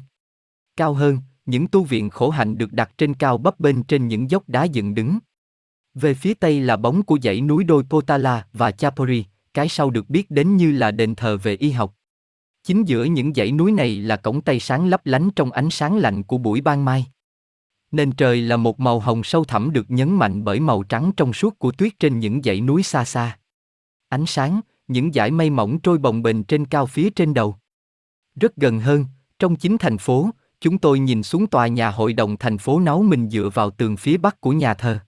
Cao 0.76 0.94
hơn, 0.94 1.20
những 1.46 1.68
tu 1.68 1.84
viện 1.84 2.10
khổ 2.10 2.30
hạnh 2.30 2.58
được 2.58 2.74
đặt 2.74 2.92
trên 2.98 3.14
cao 3.14 3.38
bấp 3.38 3.60
bên 3.60 3.84
trên 3.84 4.08
những 4.08 4.32
dốc 4.32 4.50
đá 4.50 4.64
dựng 4.64 4.96
đứng. 4.96 5.20
Về 5.94 6.14
phía 6.14 6.34
tây 6.34 6.60
là 6.60 6.76
bóng 6.76 7.04
của 7.04 7.20
dãy 7.24 7.42
núi 7.42 7.64
đôi 7.64 7.84
Potala 7.84 8.48
và 8.54 8.72
Chapori, 8.72 9.26
cái 9.54 9.70
sau 9.70 9.90
được 9.90 10.10
biết 10.10 10.32
đến 10.32 10.58
như 10.58 10.72
là 10.72 10.92
đền 10.92 11.16
thờ 11.16 11.38
về 11.38 11.56
y 11.56 11.72
học. 11.72 11.96
Chính 12.64 12.84
giữa 12.84 13.04
những 13.04 13.34
dãy 13.34 13.52
núi 13.52 13.72
này 13.72 13.96
là 13.96 14.16
cổng 14.16 14.42
tây 14.42 14.60
sáng 14.60 14.88
lấp 14.88 15.06
lánh 15.06 15.30
trong 15.36 15.52
ánh 15.52 15.70
sáng 15.70 15.98
lạnh 15.98 16.24
của 16.24 16.38
buổi 16.38 16.62
ban 16.62 16.86
mai. 16.86 17.06
Nền 17.92 18.12
trời 18.12 18.42
là 18.42 18.58
một 18.58 18.80
màu 18.80 19.00
hồng 19.00 19.24
sâu 19.24 19.44
thẳm 19.44 19.74
được 19.74 19.92
nhấn 19.92 20.16
mạnh 20.16 20.44
bởi 20.44 20.60
màu 20.60 20.84
trắng 20.84 21.12
trong 21.18 21.34
suốt 21.34 21.60
của 21.60 21.72
tuyết 21.72 22.00
trên 22.00 22.20
những 22.20 22.42
dãy 22.44 22.62
núi 22.62 22.84
xa 22.84 23.06
xa. 23.06 23.38
Ánh 24.10 24.26
sáng, 24.26 24.62
những 24.88 25.14
dải 25.14 25.32
mây 25.32 25.50
mỏng 25.50 25.80
trôi 25.80 25.98
bồng 25.98 26.22
bềnh 26.22 26.44
trên 26.44 26.66
cao 26.66 26.86
phía 26.86 27.10
trên 27.10 27.34
đầu. 27.34 27.56
Rất 28.36 28.56
gần 28.56 28.80
hơn, 28.80 29.06
trong 29.40 29.56
chính 29.56 29.78
thành 29.78 29.98
phố, 29.98 30.30
chúng 30.60 30.78
tôi 30.78 31.00
nhìn 31.00 31.24
xuống 31.24 31.48
tòa 31.48 31.68
nhà 31.68 31.90
hội 31.90 32.14
đồng 32.14 32.38
thành 32.38 32.58
phố 32.58 32.80
náu 32.80 33.02
mình 33.02 33.30
dựa 33.30 33.50
vào 33.54 33.72
tường 33.72 33.98
phía 33.98 34.18
bắc 34.18 34.42
của 34.42 34.52
nhà 34.52 34.74
thờ. 34.74 35.00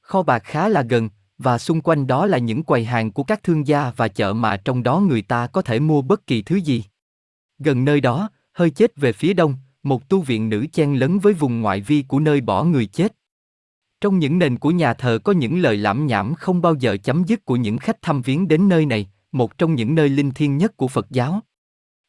Kho 0.00 0.22
bạc 0.22 0.42
khá 0.44 0.68
là 0.68 0.82
gần, 0.82 1.08
và 1.38 1.58
xung 1.58 1.80
quanh 1.80 2.06
đó 2.06 2.26
là 2.26 2.38
những 2.38 2.62
quầy 2.62 2.84
hàng 2.84 3.12
của 3.12 3.22
các 3.24 3.42
thương 3.42 3.66
gia 3.66 3.92
và 3.96 4.08
chợ 4.08 4.32
mà 4.32 4.56
trong 4.56 4.82
đó 4.82 5.00
người 5.00 5.22
ta 5.22 5.46
có 5.46 5.62
thể 5.62 5.80
mua 5.80 6.02
bất 6.02 6.26
kỳ 6.26 6.42
thứ 6.42 6.56
gì. 6.56 6.84
Gần 7.58 7.84
nơi 7.84 8.00
đó, 8.00 8.28
hơi 8.52 8.70
chết 8.70 8.96
về 8.96 9.12
phía 9.12 9.32
đông, 9.32 9.54
một 9.84 10.08
tu 10.08 10.20
viện 10.20 10.48
nữ 10.48 10.66
chen 10.72 10.94
lấn 10.94 11.18
với 11.18 11.32
vùng 11.32 11.60
ngoại 11.60 11.80
vi 11.80 12.04
của 12.08 12.20
nơi 12.20 12.40
bỏ 12.40 12.64
người 12.64 12.86
chết. 12.86 13.16
Trong 14.00 14.18
những 14.18 14.38
nền 14.38 14.58
của 14.58 14.70
nhà 14.70 14.94
thờ 14.94 15.18
có 15.24 15.32
những 15.32 15.58
lời 15.58 15.76
lãm 15.76 16.06
nhảm 16.06 16.34
không 16.34 16.62
bao 16.62 16.74
giờ 16.74 16.96
chấm 16.96 17.24
dứt 17.24 17.44
của 17.44 17.56
những 17.56 17.78
khách 17.78 18.02
thăm 18.02 18.22
viếng 18.22 18.48
đến 18.48 18.68
nơi 18.68 18.86
này, 18.86 19.08
một 19.32 19.58
trong 19.58 19.74
những 19.74 19.94
nơi 19.94 20.08
linh 20.08 20.30
thiêng 20.30 20.58
nhất 20.58 20.76
của 20.76 20.88
Phật 20.88 21.10
giáo. 21.10 21.40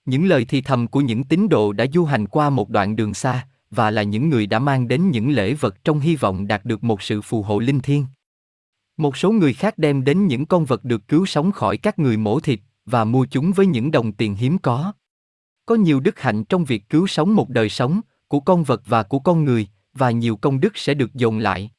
Những 0.05 0.25
lời 0.25 0.45
thì 0.49 0.61
thầm 0.61 0.87
của 0.87 1.01
những 1.01 1.23
tín 1.23 1.49
đồ 1.49 1.73
đã 1.73 1.85
du 1.93 2.05
hành 2.05 2.27
qua 2.27 2.49
một 2.49 2.69
đoạn 2.69 2.95
đường 2.95 3.13
xa, 3.13 3.47
và 3.71 3.91
là 3.91 4.03
những 4.03 4.29
người 4.29 4.47
đã 4.47 4.59
mang 4.59 4.87
đến 4.87 5.09
những 5.11 5.29
lễ 5.29 5.53
vật 5.53 5.83
trong 5.83 5.99
hy 5.99 6.15
vọng 6.15 6.47
đạt 6.47 6.65
được 6.65 6.83
một 6.83 7.01
sự 7.01 7.21
phù 7.21 7.41
hộ 7.41 7.59
linh 7.59 7.79
thiêng. 7.79 8.05
Một 8.97 9.17
số 9.17 9.31
người 9.31 9.53
khác 9.53 9.77
đem 9.77 10.03
đến 10.03 10.27
những 10.27 10.45
con 10.45 10.65
vật 10.65 10.83
được 10.83 11.07
cứu 11.07 11.25
sống 11.25 11.51
khỏi 11.51 11.77
các 11.77 11.99
người 11.99 12.17
mổ 12.17 12.39
thịt 12.39 12.59
và 12.85 13.03
mua 13.03 13.25
chúng 13.31 13.51
với 13.51 13.65
những 13.65 13.91
đồng 13.91 14.11
tiền 14.11 14.35
hiếm 14.35 14.57
có. 14.57 14.93
Có 15.65 15.75
nhiều 15.75 15.99
đức 15.99 16.19
hạnh 16.19 16.43
trong 16.43 16.65
việc 16.65 16.89
cứu 16.89 17.07
sống 17.07 17.35
một 17.35 17.49
đời 17.49 17.69
sống 17.69 18.01
của 18.27 18.39
con 18.39 18.63
vật 18.63 18.81
và 18.85 19.03
của 19.03 19.19
con 19.19 19.45
người 19.45 19.67
và 19.93 20.11
nhiều 20.11 20.35
công 20.35 20.59
đức 20.59 20.77
sẽ 20.77 20.93
được 20.93 21.13
dồn 21.13 21.39
lại. 21.39 21.71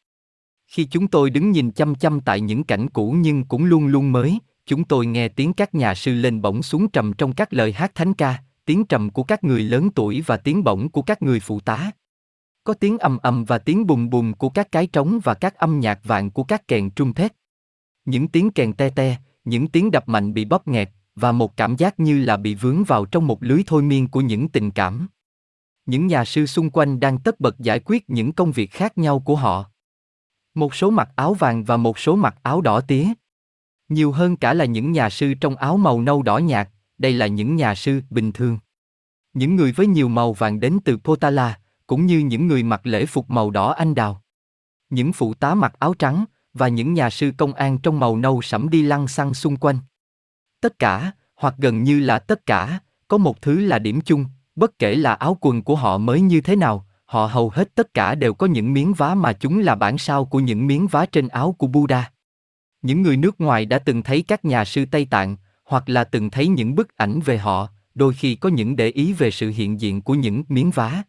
Khi 0.67 0.85
chúng 0.85 1.09
tôi 1.09 1.31
đứng 1.31 1.51
nhìn 1.51 1.71
chăm 1.71 1.95
chăm 1.95 2.21
tại 2.21 2.41
những 2.41 2.65
cảnh 2.65 2.91
cũ 2.91 3.15
nhưng 3.19 3.45
cũng 3.45 3.65
luôn 3.65 3.87
luôn 3.87 4.13
mới, 4.13 4.39
chúng 4.67 4.85
tôi 4.85 5.07
nghe 5.07 5.29
tiếng 5.29 5.53
các 5.53 5.75
nhà 5.75 5.95
sư 5.95 6.15
lên 6.15 6.43
bổng 6.43 6.63
xuống 6.63 6.89
trầm 6.89 7.13
trong 7.13 7.33
các 7.33 7.53
lời 7.53 7.73
hát 7.73 7.95
thánh 7.95 8.15
ca, 8.15 8.43
tiếng 8.65 8.85
trầm 8.85 9.11
của 9.11 9.23
các 9.23 9.45
người 9.45 9.63
lớn 9.63 9.91
tuổi 9.95 10.23
và 10.27 10.37
tiếng 10.37 10.65
bổng 10.65 10.89
của 10.89 11.03
các 11.03 11.23
người 11.23 11.41
phụ 11.41 11.61
tá. 11.61 11.91
Có 12.65 12.75
tiếng 12.75 12.99
ầm 12.99 13.19
ầm 13.19 13.45
và 13.45 13.59
tiếng 13.59 13.87
bùm 13.87 14.11
bùm 14.11 14.33
của 14.33 14.49
các 14.49 14.73
cái 14.73 14.87
trống 14.87 15.21
và 15.25 15.35
các 15.35 15.55
âm 15.55 15.81
nhạc 15.81 16.01
vạn 16.05 16.31
của 16.31 16.45
các 16.45 16.69
kèn 16.69 16.91
trung 16.91 17.15
thét. 17.15 17.33
Những 18.05 18.29
tiếng 18.29 18.51
kèn 18.51 18.73
te 18.73 18.91
te, 18.91 19.17
những 19.45 19.69
tiếng 19.69 19.91
đập 19.91 20.09
mạnh 20.09 20.35
bị 20.35 20.45
bóp 20.45 20.69
nghẹt, 20.69 20.91
và 21.17 21.33
một 21.33 21.57
cảm 21.57 21.77
giác 21.77 22.01
như 22.01 22.25
là 22.25 22.37
bị 22.37 22.55
vướng 22.55 22.85
vào 22.85 23.05
trong 23.05 23.27
một 23.27 23.43
lưới 23.43 23.63
thôi 23.67 23.83
miên 23.83 24.09
của 24.09 24.21
những 24.21 24.49
tình 24.49 24.71
cảm. 24.71 25.09
Những 25.87 26.07
nhà 26.07 26.25
sư 26.25 26.47
xung 26.47 26.71
quanh 26.71 27.01
đang 27.01 27.19
tất 27.19 27.41
bật 27.41 27.59
giải 27.59 27.81
quyết 27.85 28.11
những 28.11 28.33
công 28.33 28.53
việc 28.53 28.73
khác 28.73 28.99
nhau 28.99 29.21
của 29.21 29.37
họ. 29.37 29.65
Một 30.55 30.75
số 30.75 30.91
mặc 30.91 31.09
áo 31.17 31.35
vàng 31.35 31.65
và 31.65 31.77
một 31.77 31.99
số 31.99 32.17
mặc 32.17 32.37
áo 32.43 32.61
đỏ 32.61 32.81
tía. 32.81 33.09
Nhiều 33.89 34.13
hơn 34.13 34.37
cả 34.37 34.55
là 34.55 34.65
những 34.65 34.93
nhà 34.93 35.11
sư 35.11 35.35
trong 35.35 35.57
áo 35.57 35.77
màu 35.77 36.01
nâu 36.03 36.23
đỏ 36.23 36.39
nhạt, 36.39 36.69
đây 36.99 37.13
là 37.13 37.27
những 37.27 37.57
nhà 37.57 37.75
sư 37.75 38.01
bình 38.11 38.33
thường. 38.33 38.59
Những 39.35 39.57
người 39.57 39.73
với 39.73 39.87
nhiều 39.87 40.09
màu 40.09 40.33
vàng 40.33 40.61
đến 40.61 40.79
từ 40.85 40.97
Potala, 40.97 41.59
cũng 41.87 42.07
như 42.07 42.19
những 42.19 42.47
người 42.47 42.63
mặc 42.63 42.81
lễ 42.87 43.07
phục 43.07 43.31
màu 43.31 43.51
đỏ 43.51 43.73
anh 43.73 43.95
đào. 43.95 44.23
Những 44.91 45.13
phụ 45.13 45.35
tá 45.35 45.55
mặc 45.55 45.75
áo 45.79 45.95
trắng, 45.95 46.25
và 46.55 46.69
những 46.69 46.95
nhà 46.95 47.11
sư 47.11 47.33
công 47.37 47.53
an 47.53 47.79
trong 47.79 48.01
màu 48.01 48.17
nâu 48.17 48.43
sẫm 48.43 48.71
đi 48.71 48.83
lăng 48.83 49.09
xăng 49.09 49.35
xung 49.35 49.57
quanh. 49.57 49.79
Tất 50.61 50.79
cả, 50.79 51.13
hoặc 51.35 51.55
gần 51.59 51.83
như 51.83 52.01
là 52.01 52.19
tất 52.19 52.47
cả, 52.47 52.81
có 53.09 53.19
một 53.19 53.43
thứ 53.43 53.61
là 53.61 53.79
điểm 53.79 54.01
chung, 54.01 54.25
bất 54.57 54.79
kể 54.79 54.95
là 54.95 55.15
áo 55.15 55.37
quần 55.41 55.63
của 55.63 55.77
họ 55.77 55.99
mới 55.99 56.21
như 56.21 56.41
thế 56.41 56.57
nào, 56.57 56.87
họ 57.05 57.27
hầu 57.27 57.51
hết 57.51 57.75
tất 57.75 57.95
cả 57.95 58.15
đều 58.15 58.35
có 58.35 58.47
những 58.47 58.73
miếng 58.73 58.93
vá 58.93 59.15
mà 59.15 59.33
chúng 59.33 59.59
là 59.59 59.75
bản 59.75 59.99
sao 59.99 60.25
của 60.25 60.41
những 60.41 60.67
miếng 60.67 60.87
vá 60.87 61.07
trên 61.07 61.29
áo 61.29 61.53
của 61.59 61.67
Buddha. 61.67 62.13
Những 62.83 63.03
người 63.03 63.17
nước 63.17 63.41
ngoài 63.41 63.67
đã 63.67 63.79
từng 63.79 64.03
thấy 64.03 64.23
các 64.23 64.45
nhà 64.45 64.65
sư 64.65 64.85
Tây 64.91 65.07
Tạng, 65.11 65.37
hoặc 65.65 65.89
là 65.89 66.05
từng 66.05 66.31
thấy 66.31 66.49
những 66.49 66.75
bức 66.75 66.97
ảnh 66.97 67.21
về 67.21 67.39
họ, 67.39 67.69
đôi 67.95 68.15
khi 68.15 68.35
có 68.35 68.49
những 68.49 68.77
để 68.77 68.89
ý 68.89 69.13
về 69.13 69.31
sự 69.31 69.53
hiện 69.57 69.81
diện 69.81 70.03
của 70.03 70.15
những 70.15 70.43
miếng 70.49 70.71
vá. 70.71 71.03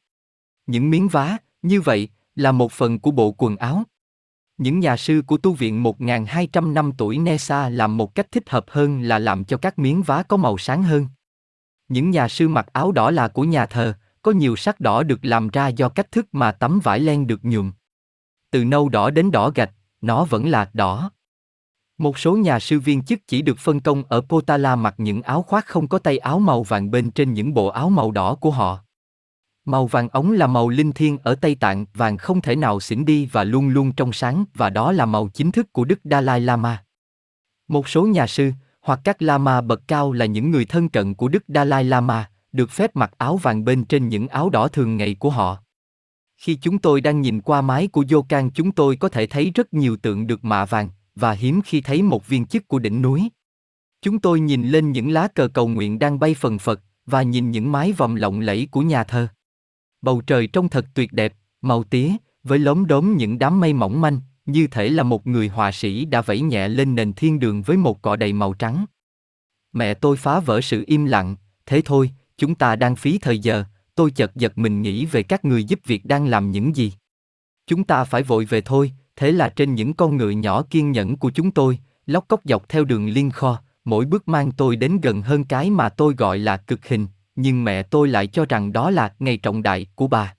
Những 0.67 0.89
miếng 0.89 1.07
vá, 1.07 1.37
như 1.61 1.81
vậy, 1.81 2.09
là 2.35 2.51
một 2.51 2.71
phần 2.71 2.99
của 2.99 3.11
bộ 3.11 3.31
quần 3.37 3.57
áo. 3.57 3.83
Những 4.57 4.79
nhà 4.79 4.97
sư 4.97 5.21
của 5.27 5.37
tu 5.37 5.53
viện 5.53 5.83
1.200 5.83 6.73
năm 6.73 6.91
tuổi 6.97 7.17
Nesa 7.17 7.69
làm 7.69 7.97
một 7.97 8.15
cách 8.15 8.31
thích 8.31 8.49
hợp 8.49 8.65
hơn 8.67 9.01
là 9.01 9.19
làm 9.19 9.43
cho 9.43 9.57
các 9.57 9.79
miếng 9.79 10.01
vá 10.01 10.23
có 10.23 10.37
màu 10.37 10.57
sáng 10.57 10.83
hơn. 10.83 11.07
Những 11.87 12.09
nhà 12.09 12.27
sư 12.27 12.47
mặc 12.47 12.73
áo 12.73 12.91
đỏ 12.91 13.11
là 13.11 13.27
của 13.27 13.43
nhà 13.43 13.65
thờ, 13.65 13.93
có 14.21 14.31
nhiều 14.31 14.55
sắc 14.55 14.79
đỏ 14.79 15.03
được 15.03 15.19
làm 15.21 15.49
ra 15.49 15.67
do 15.67 15.89
cách 15.89 16.11
thức 16.11 16.27
mà 16.31 16.51
tấm 16.51 16.79
vải 16.83 16.99
len 16.99 17.27
được 17.27 17.45
nhuộm. 17.45 17.71
từ 18.51 18.65
nâu 18.65 18.89
đỏ 18.89 19.09
đến 19.09 19.31
đỏ 19.31 19.51
gạch, 19.55 19.71
nó 20.01 20.25
vẫn 20.25 20.49
là 20.49 20.69
đỏ. 20.73 21.11
Một 21.97 22.17
số 22.17 22.37
nhà 22.37 22.59
sư 22.59 22.79
viên 22.79 23.03
chức 23.03 23.19
chỉ 23.27 23.41
được 23.41 23.59
phân 23.59 23.79
công 23.79 24.03
ở 24.03 24.21
Potala 24.21 24.75
mặc 24.75 24.95
những 24.97 25.21
áo 25.21 25.41
khoác 25.41 25.65
không 25.65 25.87
có 25.87 25.99
tay 25.99 26.17
áo 26.17 26.39
màu 26.39 26.63
vàng 26.63 26.91
bên 26.91 27.11
trên 27.11 27.33
những 27.33 27.53
bộ 27.53 27.67
áo 27.67 27.89
màu 27.89 28.11
đỏ 28.11 28.35
của 28.35 28.51
họ. 28.51 28.83
Màu 29.67 29.87
vàng 29.87 30.09
ống 30.09 30.31
là 30.31 30.47
màu 30.47 30.69
linh 30.69 30.91
thiêng 30.91 31.17
ở 31.17 31.35
Tây 31.35 31.55
Tạng, 31.55 31.85
vàng 31.93 32.17
không 32.17 32.41
thể 32.41 32.55
nào 32.55 32.79
xỉn 32.79 33.05
đi 33.05 33.25
và 33.25 33.43
luôn 33.43 33.69
luôn 33.69 33.91
trong 33.91 34.13
sáng 34.13 34.45
và 34.53 34.69
đó 34.69 34.91
là 34.91 35.05
màu 35.05 35.27
chính 35.27 35.51
thức 35.51 35.73
của 35.73 35.85
Đức 35.85 35.99
Dalai 36.03 36.41
Lama. 36.41 36.83
Một 37.67 37.87
số 37.87 38.07
nhà 38.07 38.27
sư, 38.27 38.51
hoặc 38.81 38.99
các 39.03 39.21
Lama 39.21 39.61
bậc 39.61 39.87
cao 39.87 40.11
là 40.11 40.25
những 40.25 40.51
người 40.51 40.65
thân 40.65 40.89
cận 40.89 41.13
của 41.13 41.27
Đức 41.27 41.43
Dalai 41.47 41.83
Lama, 41.83 42.29
được 42.51 42.71
phép 42.71 42.95
mặc 42.95 43.11
áo 43.17 43.37
vàng 43.37 43.65
bên 43.65 43.85
trên 43.85 44.09
những 44.09 44.27
áo 44.27 44.49
đỏ 44.49 44.67
thường 44.67 44.97
ngày 44.97 45.15
của 45.19 45.29
họ. 45.29 45.57
Khi 46.37 46.55
chúng 46.55 46.79
tôi 46.79 47.01
đang 47.01 47.21
nhìn 47.21 47.41
qua 47.41 47.61
mái 47.61 47.87
của 47.87 48.03
Yokan 48.11 48.49
chúng 48.49 48.71
tôi 48.71 48.95
có 48.95 49.09
thể 49.09 49.27
thấy 49.27 49.51
rất 49.55 49.73
nhiều 49.73 49.97
tượng 49.97 50.27
được 50.27 50.45
mạ 50.45 50.65
vàng, 50.65 50.89
và 51.15 51.31
hiếm 51.31 51.61
khi 51.65 51.81
thấy 51.81 52.01
một 52.01 52.27
viên 52.27 52.45
chức 52.45 52.67
của 52.67 52.79
đỉnh 52.79 53.01
núi. 53.01 53.29
Chúng 54.01 54.19
tôi 54.19 54.39
nhìn 54.39 54.69
lên 54.69 54.91
những 54.91 55.11
lá 55.11 55.27
cờ 55.27 55.47
cầu 55.47 55.67
nguyện 55.67 55.99
đang 55.99 56.19
bay 56.19 56.33
phần 56.33 56.59
phật, 56.59 56.81
và 57.05 57.21
nhìn 57.21 57.51
những 57.51 57.71
mái 57.71 57.91
vòm 57.91 58.15
lộng 58.15 58.39
lẫy 58.39 58.67
của 58.71 58.81
nhà 58.81 59.03
thờ. 59.03 59.27
Bầu 60.01 60.21
trời 60.21 60.47
trông 60.47 60.69
thật 60.69 60.85
tuyệt 60.93 61.13
đẹp, 61.13 61.33
màu 61.61 61.83
tía, 61.83 62.11
với 62.43 62.59
lốm 62.59 62.85
đốm 62.85 63.17
những 63.17 63.39
đám 63.39 63.59
mây 63.59 63.73
mỏng 63.73 64.01
manh, 64.01 64.19
như 64.45 64.67
thể 64.67 64.89
là 64.89 65.03
một 65.03 65.27
người 65.27 65.47
họa 65.47 65.71
sĩ 65.71 66.05
đã 66.05 66.21
vẫy 66.21 66.41
nhẹ 66.41 66.67
lên 66.67 66.95
nền 66.95 67.13
thiên 67.13 67.39
đường 67.39 67.61
với 67.61 67.77
một 67.77 68.01
cọ 68.01 68.15
đầy 68.15 68.33
màu 68.33 68.53
trắng. 68.53 68.85
Mẹ 69.73 69.93
tôi 69.93 70.17
phá 70.17 70.39
vỡ 70.39 70.61
sự 70.61 70.83
im 70.87 71.05
lặng, 71.05 71.35
thế 71.65 71.81
thôi, 71.85 72.11
chúng 72.37 72.55
ta 72.55 72.75
đang 72.75 72.95
phí 72.95 73.17
thời 73.17 73.39
giờ, 73.39 73.63
tôi 73.95 74.11
chợt 74.11 74.35
giật 74.35 74.57
mình 74.57 74.81
nghĩ 74.81 75.05
về 75.05 75.23
các 75.23 75.45
người 75.45 75.63
giúp 75.63 75.79
việc 75.85 76.05
đang 76.05 76.27
làm 76.27 76.51
những 76.51 76.75
gì. 76.75 76.93
Chúng 77.67 77.83
ta 77.83 78.03
phải 78.03 78.23
vội 78.23 78.45
về 78.45 78.61
thôi, 78.61 78.91
thế 79.15 79.31
là 79.31 79.49
trên 79.49 79.75
những 79.75 79.93
con 79.93 80.17
ngựa 80.17 80.29
nhỏ 80.29 80.63
kiên 80.69 80.91
nhẫn 80.91 81.17
của 81.17 81.31
chúng 81.31 81.51
tôi, 81.51 81.79
lóc 82.05 82.27
cốc 82.27 82.41
dọc 82.43 82.69
theo 82.69 82.85
đường 82.85 83.07
liên 83.07 83.31
kho, 83.31 83.61
mỗi 83.85 84.05
bước 84.05 84.27
mang 84.27 84.51
tôi 84.51 84.75
đến 84.75 85.01
gần 85.01 85.21
hơn 85.21 85.43
cái 85.43 85.69
mà 85.69 85.89
tôi 85.89 86.13
gọi 86.13 86.39
là 86.39 86.57
cực 86.57 86.87
hình, 86.87 87.07
nhưng 87.37 87.63
mẹ 87.63 87.83
tôi 87.83 88.07
lại 88.07 88.27
cho 88.27 88.45
rằng 88.45 88.73
đó 88.73 88.91
là 88.91 89.13
ngày 89.19 89.37
trọng 89.37 89.63
đại 89.63 89.87
của 89.95 90.07
bà. 90.07 90.35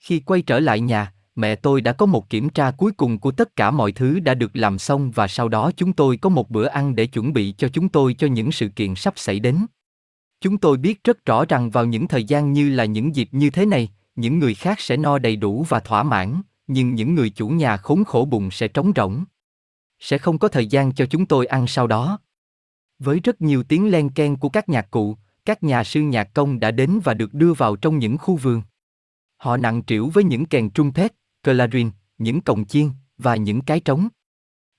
Khi 0.00 0.20
quay 0.20 0.42
trở 0.42 0.60
lại 0.60 0.80
nhà, 0.80 1.12
mẹ 1.36 1.56
tôi 1.56 1.80
đã 1.80 1.92
có 1.92 2.06
một 2.06 2.30
kiểm 2.30 2.48
tra 2.48 2.70
cuối 2.70 2.92
cùng 2.92 3.18
của 3.18 3.30
tất 3.30 3.56
cả 3.56 3.70
mọi 3.70 3.92
thứ 3.92 4.20
đã 4.20 4.34
được 4.34 4.56
làm 4.56 4.78
xong 4.78 5.10
và 5.10 5.28
sau 5.28 5.48
đó 5.48 5.70
chúng 5.76 5.92
tôi 5.92 6.16
có 6.16 6.28
một 6.28 6.50
bữa 6.50 6.66
ăn 6.66 6.96
để 6.96 7.06
chuẩn 7.06 7.32
bị 7.32 7.54
cho 7.58 7.68
chúng 7.68 7.88
tôi 7.88 8.14
cho 8.14 8.26
những 8.26 8.52
sự 8.52 8.68
kiện 8.68 8.94
sắp 8.94 9.14
xảy 9.16 9.40
đến. 9.40 9.66
Chúng 10.40 10.58
tôi 10.58 10.76
biết 10.76 11.04
rất 11.04 11.24
rõ 11.24 11.44
rằng 11.44 11.70
vào 11.70 11.84
những 11.84 12.08
thời 12.08 12.24
gian 12.24 12.52
như 12.52 12.70
là 12.70 12.84
những 12.84 13.16
dịp 13.16 13.28
như 13.32 13.50
thế 13.50 13.66
này, 13.66 13.88
những 14.16 14.38
người 14.38 14.54
khác 14.54 14.80
sẽ 14.80 14.96
no 14.96 15.18
đầy 15.18 15.36
đủ 15.36 15.66
và 15.68 15.80
thỏa 15.80 16.02
mãn, 16.02 16.42
nhưng 16.66 16.94
những 16.94 17.14
người 17.14 17.30
chủ 17.30 17.48
nhà 17.48 17.76
khốn 17.76 18.04
khổ 18.04 18.28
bụng 18.30 18.50
sẽ 18.50 18.68
trống 18.68 18.92
rỗng. 18.96 19.24
Sẽ 20.00 20.18
không 20.18 20.38
có 20.38 20.48
thời 20.48 20.66
gian 20.66 20.92
cho 20.92 21.06
chúng 21.06 21.26
tôi 21.26 21.46
ăn 21.46 21.66
sau 21.66 21.86
đó. 21.86 22.18
Với 22.98 23.20
rất 23.20 23.40
nhiều 23.40 23.62
tiếng 23.62 23.90
len 23.90 24.08
ken 24.08 24.36
của 24.36 24.48
các 24.48 24.68
nhạc 24.68 24.90
cụ, 24.90 25.16
các 25.46 25.62
nhà 25.62 25.84
sư 25.84 26.00
nhạc 26.00 26.34
công 26.34 26.60
đã 26.60 26.70
đến 26.70 27.00
và 27.04 27.14
được 27.14 27.34
đưa 27.34 27.52
vào 27.52 27.76
trong 27.76 27.98
những 27.98 28.18
khu 28.18 28.36
vườn. 28.36 28.62
Họ 29.36 29.56
nặng 29.56 29.82
trĩu 29.86 30.08
với 30.08 30.24
những 30.24 30.46
kèn 30.46 30.70
trung 30.70 30.92
thét, 30.92 31.12
clarin, 31.42 31.90
những 32.18 32.40
cồng 32.40 32.64
chiên 32.64 32.88
và 33.18 33.36
những 33.36 33.60
cái 33.60 33.80
trống. 33.80 34.08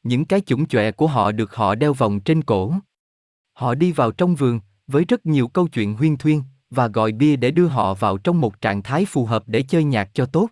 Những 0.04 0.26
cái 0.26 0.42
chủng 0.42 0.68
chọe 0.68 0.92
của 0.92 1.08
họ 1.08 1.32
được 1.32 1.56
họ 1.56 1.76
đeo 1.76 1.94
vòng 1.94 2.20
trên 2.20 2.44
cổ. 2.44 2.74
Họ 3.54 3.76
đi 3.76 3.92
vào 3.92 4.12
trong 4.12 4.36
vườn 4.36 4.60
với 4.88 5.06
rất 5.06 5.26
nhiều 5.26 5.48
câu 5.48 5.68
chuyện 5.68 5.94
huyên 5.94 6.18
thuyên 6.18 6.44
và 6.70 6.88
gọi 6.88 7.12
bia 7.12 7.36
để 7.36 7.52
đưa 7.52 7.68
họ 7.68 7.94
vào 7.94 8.18
trong 8.18 8.42
một 8.42 8.62
trạng 8.62 8.84
thái 8.84 9.06
phù 9.06 9.26
hợp 9.26 9.44
để 9.48 9.62
chơi 9.62 9.84
nhạc 9.84 10.10
cho 10.14 10.26
tốt. 10.26 10.50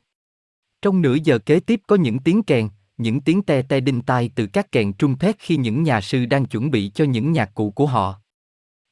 Trong 0.82 1.02
nửa 1.02 1.16
giờ 1.24 1.40
kế 1.40 1.60
tiếp 1.60 1.82
có 1.88 1.96
những 1.96 2.20
tiếng 2.20 2.44
kèn, 2.44 2.70
những 2.98 3.22
tiếng 3.22 3.42
te 3.42 3.62
te 3.62 3.80
đinh 3.80 4.02
tai 4.02 4.30
từ 4.36 4.48
các 4.48 4.72
kèn 4.72 4.94
trung 4.94 5.18
thét 5.18 5.36
khi 5.40 5.58
những 5.58 5.84
nhà 5.84 6.02
sư 6.02 6.26
đang 6.26 6.46
chuẩn 6.46 6.72
bị 6.72 6.92
cho 6.96 7.06
những 7.06 7.32
nhạc 7.32 7.56
cụ 7.56 7.72
của 7.72 7.88
họ. 7.88 8.22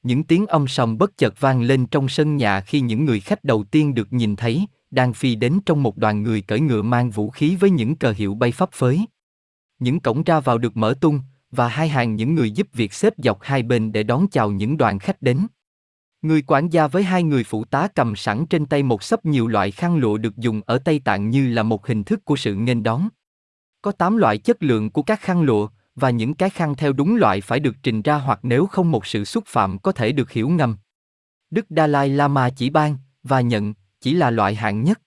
Những 0.03 0.23
tiếng 0.23 0.47
âm 0.47 0.67
sầm 0.67 0.97
bất 0.97 1.17
chợt 1.17 1.39
vang 1.39 1.61
lên 1.61 1.85
trong 1.85 2.09
sân 2.09 2.37
nhà 2.37 2.61
khi 2.61 2.81
những 2.81 3.05
người 3.05 3.19
khách 3.19 3.43
đầu 3.43 3.63
tiên 3.63 3.93
được 3.93 4.13
nhìn 4.13 4.35
thấy, 4.35 4.65
đang 4.91 5.13
phi 5.13 5.35
đến 5.35 5.59
trong 5.65 5.83
một 5.83 5.97
đoàn 5.97 6.23
người 6.23 6.41
cởi 6.41 6.59
ngựa 6.59 6.81
mang 6.81 7.09
vũ 7.09 7.29
khí 7.29 7.55
với 7.55 7.69
những 7.69 7.95
cờ 7.95 8.13
hiệu 8.17 8.35
bay 8.35 8.51
phấp 8.51 8.69
phới. 8.71 9.05
Những 9.79 9.99
cổng 9.99 10.23
ra 10.23 10.39
vào 10.39 10.57
được 10.57 10.77
mở 10.77 10.93
tung, 11.01 11.19
và 11.51 11.67
hai 11.67 11.89
hàng 11.89 12.15
những 12.15 12.35
người 12.35 12.51
giúp 12.51 12.67
việc 12.73 12.93
xếp 12.93 13.13
dọc 13.17 13.41
hai 13.41 13.63
bên 13.63 13.91
để 13.91 14.03
đón 14.03 14.27
chào 14.27 14.51
những 14.51 14.77
đoàn 14.77 14.99
khách 14.99 15.21
đến. 15.21 15.47
Người 16.21 16.41
quản 16.41 16.69
gia 16.69 16.87
với 16.87 17.03
hai 17.03 17.23
người 17.23 17.43
phụ 17.43 17.65
tá 17.65 17.87
cầm 17.95 18.15
sẵn 18.15 18.45
trên 18.45 18.65
tay 18.65 18.83
một 18.83 19.03
sấp 19.03 19.25
nhiều 19.25 19.47
loại 19.47 19.71
khăn 19.71 19.97
lụa 19.97 20.17
được 20.17 20.37
dùng 20.37 20.61
ở 20.65 20.77
Tây 20.77 21.01
Tạng 21.05 21.29
như 21.29 21.47
là 21.47 21.63
một 21.63 21.87
hình 21.87 22.03
thức 22.03 22.25
của 22.25 22.35
sự 22.35 22.55
nghênh 22.55 22.83
đón. 22.83 23.07
Có 23.81 23.91
8 23.91 24.17
loại 24.17 24.37
chất 24.37 24.63
lượng 24.63 24.89
của 24.89 25.01
các 25.01 25.21
khăn 25.21 25.41
lụa, 25.41 25.67
và 25.95 26.09
những 26.09 26.33
cái 26.33 26.49
khăn 26.49 26.75
theo 26.75 26.93
đúng 26.93 27.15
loại 27.15 27.41
phải 27.41 27.59
được 27.59 27.75
trình 27.83 28.01
ra 28.01 28.15
hoặc 28.15 28.39
nếu 28.43 28.65
không 28.65 28.91
một 28.91 29.05
sự 29.05 29.25
xúc 29.25 29.43
phạm 29.47 29.79
có 29.79 29.91
thể 29.91 30.11
được 30.11 30.31
hiểu 30.31 30.49
ngầm. 30.49 30.77
Đức 31.49 31.65
Dalai 31.69 32.09
Lama 32.09 32.49
chỉ 32.49 32.69
ban 32.69 32.97
và 33.23 33.41
nhận 33.41 33.73
chỉ 34.01 34.13
là 34.13 34.31
loại 34.31 34.55
hạng 34.55 34.83
nhất. 34.83 35.01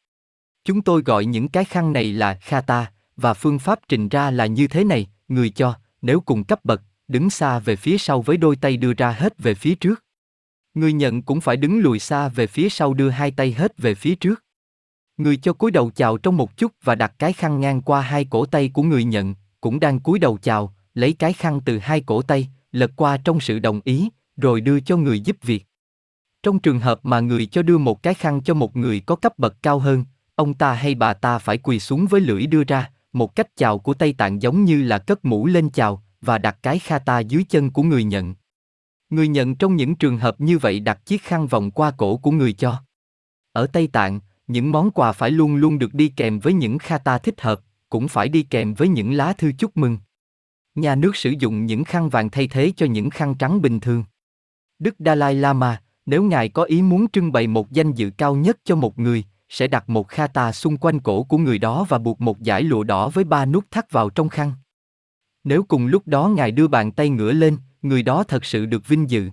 Chúng 0.64 0.82
tôi 0.82 1.02
gọi 1.02 1.24
những 1.24 1.48
cái 1.48 1.64
khăn 1.64 1.92
này 1.92 2.12
là 2.12 2.34
khata 2.34 2.92
và 3.16 3.34
phương 3.34 3.58
pháp 3.58 3.78
trình 3.88 4.08
ra 4.08 4.30
là 4.30 4.46
như 4.46 4.68
thế 4.68 4.84
này, 4.84 5.06
người 5.28 5.50
cho, 5.50 5.74
nếu 6.02 6.20
cùng 6.20 6.44
cấp 6.44 6.64
bậc, 6.64 6.82
đứng 7.08 7.30
xa 7.30 7.58
về 7.58 7.76
phía 7.76 7.98
sau 7.98 8.22
với 8.22 8.36
đôi 8.36 8.56
tay 8.56 8.76
đưa 8.76 8.92
ra 8.92 9.10
hết 9.10 9.38
về 9.38 9.54
phía 9.54 9.74
trước. 9.74 10.04
Người 10.74 10.92
nhận 10.92 11.22
cũng 11.22 11.40
phải 11.40 11.56
đứng 11.56 11.78
lùi 11.78 11.98
xa 11.98 12.28
về 12.28 12.46
phía 12.46 12.68
sau 12.68 12.94
đưa 12.94 13.08
hai 13.10 13.30
tay 13.30 13.52
hết 13.52 13.78
về 13.78 13.94
phía 13.94 14.14
trước. 14.14 14.44
Người 15.16 15.36
cho 15.36 15.52
cúi 15.52 15.70
đầu 15.70 15.90
chào 15.94 16.18
trong 16.18 16.36
một 16.36 16.56
chút 16.56 16.72
và 16.82 16.94
đặt 16.94 17.12
cái 17.18 17.32
khăn 17.32 17.60
ngang 17.60 17.82
qua 17.82 18.00
hai 18.00 18.24
cổ 18.24 18.46
tay 18.46 18.68
của 18.68 18.82
người 18.82 19.04
nhận, 19.04 19.34
cũng 19.60 19.80
đang 19.80 20.00
cúi 20.00 20.18
đầu 20.18 20.38
chào, 20.42 20.74
lấy 20.96 21.12
cái 21.12 21.32
khăn 21.32 21.60
từ 21.64 21.78
hai 21.78 22.00
cổ 22.00 22.22
tay, 22.22 22.48
lật 22.72 22.90
qua 22.96 23.16
trong 23.16 23.40
sự 23.40 23.58
đồng 23.58 23.80
ý, 23.84 24.08
rồi 24.36 24.60
đưa 24.60 24.80
cho 24.80 24.96
người 24.96 25.20
giúp 25.20 25.36
việc. 25.42 25.66
Trong 26.42 26.58
trường 26.58 26.80
hợp 26.80 27.00
mà 27.02 27.20
người 27.20 27.46
cho 27.46 27.62
đưa 27.62 27.78
một 27.78 28.02
cái 28.02 28.14
khăn 28.14 28.40
cho 28.42 28.54
một 28.54 28.76
người 28.76 29.00
có 29.00 29.16
cấp 29.16 29.38
bậc 29.38 29.62
cao 29.62 29.78
hơn, 29.78 30.04
ông 30.34 30.54
ta 30.54 30.72
hay 30.72 30.94
bà 30.94 31.14
ta 31.14 31.38
phải 31.38 31.58
quỳ 31.58 31.80
xuống 31.80 32.06
với 32.06 32.20
lưỡi 32.20 32.46
đưa 32.46 32.64
ra, 32.64 32.90
một 33.12 33.34
cách 33.34 33.56
chào 33.56 33.78
của 33.78 33.94
Tây 33.94 34.12
Tạng 34.12 34.42
giống 34.42 34.64
như 34.64 34.82
là 34.82 34.98
cất 34.98 35.24
mũ 35.24 35.46
lên 35.46 35.70
chào, 35.70 36.02
và 36.20 36.38
đặt 36.38 36.58
cái 36.62 36.78
khata 36.78 37.18
dưới 37.18 37.44
chân 37.48 37.70
của 37.70 37.82
người 37.82 38.04
nhận. 38.04 38.34
Người 39.10 39.28
nhận 39.28 39.54
trong 39.54 39.76
những 39.76 39.94
trường 39.94 40.18
hợp 40.18 40.40
như 40.40 40.58
vậy 40.58 40.80
đặt 40.80 41.06
chiếc 41.06 41.22
khăn 41.22 41.46
vòng 41.46 41.70
qua 41.70 41.90
cổ 41.90 42.16
của 42.16 42.30
người 42.30 42.52
cho. 42.52 42.82
Ở 43.52 43.66
Tây 43.66 43.86
Tạng, 43.86 44.20
những 44.46 44.72
món 44.72 44.90
quà 44.90 45.12
phải 45.12 45.30
luôn 45.30 45.56
luôn 45.56 45.78
được 45.78 45.94
đi 45.94 46.08
kèm 46.08 46.38
với 46.38 46.52
những 46.52 46.78
khata 46.78 47.18
thích 47.18 47.40
hợp, 47.40 47.60
cũng 47.90 48.08
phải 48.08 48.28
đi 48.28 48.42
kèm 48.42 48.74
với 48.74 48.88
những 48.88 49.12
lá 49.12 49.32
thư 49.32 49.52
chúc 49.58 49.76
mừng. 49.76 49.98
Nhà 50.76 50.94
nước 50.94 51.16
sử 51.16 51.34
dụng 51.38 51.66
những 51.66 51.84
khăn 51.84 52.08
vàng 52.08 52.30
thay 52.30 52.46
thế 52.46 52.72
cho 52.76 52.86
những 52.86 53.10
khăn 53.10 53.34
trắng 53.34 53.62
bình 53.62 53.80
thường. 53.80 54.04
Đức 54.78 54.94
Dalai 54.98 55.34
Lama, 55.34 55.82
nếu 56.06 56.22
ngài 56.22 56.48
có 56.48 56.62
ý 56.62 56.82
muốn 56.82 57.06
trưng 57.12 57.32
bày 57.32 57.46
một 57.46 57.70
danh 57.70 57.92
dự 57.92 58.10
cao 58.10 58.36
nhất 58.36 58.58
cho 58.64 58.76
một 58.76 58.98
người, 58.98 59.24
sẽ 59.48 59.66
đặt 59.66 59.88
một 59.88 60.08
kha 60.08 60.26
tà 60.26 60.52
xung 60.52 60.76
quanh 60.76 61.00
cổ 61.00 61.22
của 61.22 61.38
người 61.38 61.58
đó 61.58 61.86
và 61.88 61.98
buộc 61.98 62.20
một 62.20 62.36
dải 62.40 62.62
lụa 62.62 62.84
đỏ 62.84 63.08
với 63.08 63.24
ba 63.24 63.46
nút 63.46 63.64
thắt 63.70 63.92
vào 63.92 64.10
trong 64.10 64.28
khăn. 64.28 64.52
Nếu 65.44 65.62
cùng 65.62 65.86
lúc 65.86 66.02
đó 66.06 66.28
ngài 66.28 66.50
đưa 66.50 66.68
bàn 66.68 66.92
tay 66.92 67.08
ngửa 67.08 67.32
lên, 67.32 67.56
người 67.82 68.02
đó 68.02 68.24
thật 68.24 68.44
sự 68.44 68.66
được 68.66 68.88
vinh 68.88 69.10
dự. 69.10 69.30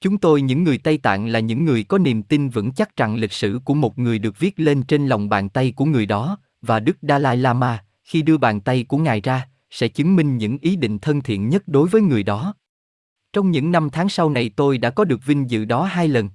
Chúng 0.00 0.18
tôi 0.18 0.42
những 0.42 0.64
người 0.64 0.78
Tây 0.78 0.98
Tạng 0.98 1.26
là 1.26 1.40
những 1.40 1.64
người 1.64 1.84
có 1.84 1.98
niềm 1.98 2.22
tin 2.22 2.48
vững 2.48 2.72
chắc 2.72 2.96
rằng 2.96 3.16
lịch 3.16 3.32
sử 3.32 3.60
của 3.64 3.74
một 3.74 3.98
người 3.98 4.18
được 4.18 4.38
viết 4.38 4.60
lên 4.60 4.82
trên 4.82 5.06
lòng 5.06 5.28
bàn 5.28 5.48
tay 5.48 5.72
của 5.76 5.84
người 5.84 6.06
đó, 6.06 6.38
và 6.62 6.80
Đức 6.80 6.96
Dalai 7.02 7.36
Lama, 7.36 7.84
khi 8.04 8.22
đưa 8.22 8.38
bàn 8.38 8.60
tay 8.60 8.84
của 8.84 8.98
ngài 8.98 9.20
ra, 9.20 9.48
sẽ 9.70 9.88
chứng 9.88 10.16
minh 10.16 10.38
những 10.38 10.58
ý 10.58 10.76
định 10.76 10.98
thân 10.98 11.20
thiện 11.20 11.48
nhất 11.48 11.62
đối 11.66 11.88
với 11.88 12.02
người 12.02 12.22
đó. 12.22 12.54
Trong 13.32 13.50
những 13.50 13.72
năm 13.72 13.90
tháng 13.90 14.08
sau 14.08 14.30
này 14.30 14.50
tôi 14.56 14.78
đã 14.78 14.90
có 14.90 15.04
được 15.04 15.20
vinh 15.26 15.50
dự 15.50 15.64
đó 15.64 15.84
hai 15.84 16.08
lần. 16.08 16.30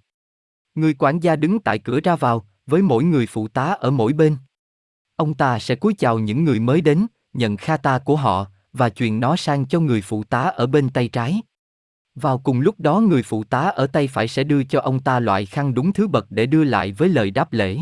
Người 0.75 0.93
quản 0.93 1.19
gia 1.19 1.35
đứng 1.35 1.59
tại 1.59 1.79
cửa 1.79 1.99
ra 1.99 2.15
vào, 2.15 2.45
với 2.65 2.81
mỗi 2.81 3.03
người 3.03 3.25
phụ 3.27 3.47
tá 3.47 3.63
ở 3.63 3.91
mỗi 3.91 4.13
bên. 4.13 4.37
Ông 5.15 5.33
ta 5.33 5.59
sẽ 5.59 5.75
cúi 5.75 5.93
chào 5.93 6.19
những 6.19 6.43
người 6.43 6.59
mới 6.59 6.81
đến, 6.81 7.05
nhận 7.33 7.57
khata 7.57 7.99
của 7.99 8.15
họ, 8.15 8.45
và 8.73 8.89
truyền 8.89 9.19
nó 9.19 9.35
sang 9.35 9.65
cho 9.65 9.79
người 9.79 10.01
phụ 10.01 10.23
tá 10.23 10.41
ở 10.41 10.67
bên 10.67 10.89
tay 10.89 11.07
trái. 11.07 11.41
Vào 12.15 12.37
cùng 12.37 12.59
lúc 12.59 12.79
đó 12.79 12.99
người 12.99 13.23
phụ 13.23 13.43
tá 13.43 13.59
ở 13.59 13.87
tay 13.87 14.07
phải 14.07 14.27
sẽ 14.27 14.43
đưa 14.43 14.63
cho 14.63 14.79
ông 14.79 14.99
ta 14.99 15.19
loại 15.19 15.45
khăn 15.45 15.73
đúng 15.73 15.93
thứ 15.93 16.07
bậc 16.07 16.31
để 16.31 16.45
đưa 16.45 16.63
lại 16.63 16.91
với 16.91 17.09
lời 17.09 17.31
đáp 17.31 17.53
lễ. 17.53 17.79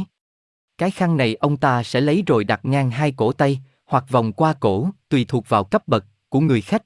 Cái 0.77 0.91
khăn 0.91 1.17
này 1.17 1.35
ông 1.35 1.57
ta 1.57 1.83
sẽ 1.83 2.01
lấy 2.01 2.23
rồi 2.27 2.43
đặt 2.43 2.65
ngang 2.65 2.91
hai 2.91 3.11
cổ 3.11 3.31
tay, 3.31 3.61
hoặc 3.89 4.05
vòng 4.09 4.33
qua 4.33 4.53
cổ, 4.53 4.89
tùy 5.09 5.25
thuộc 5.27 5.49
vào 5.49 5.63
cấp 5.63 5.87
bậc 5.87 6.05
của 6.29 6.39
người 6.39 6.61
khách. 6.61 6.83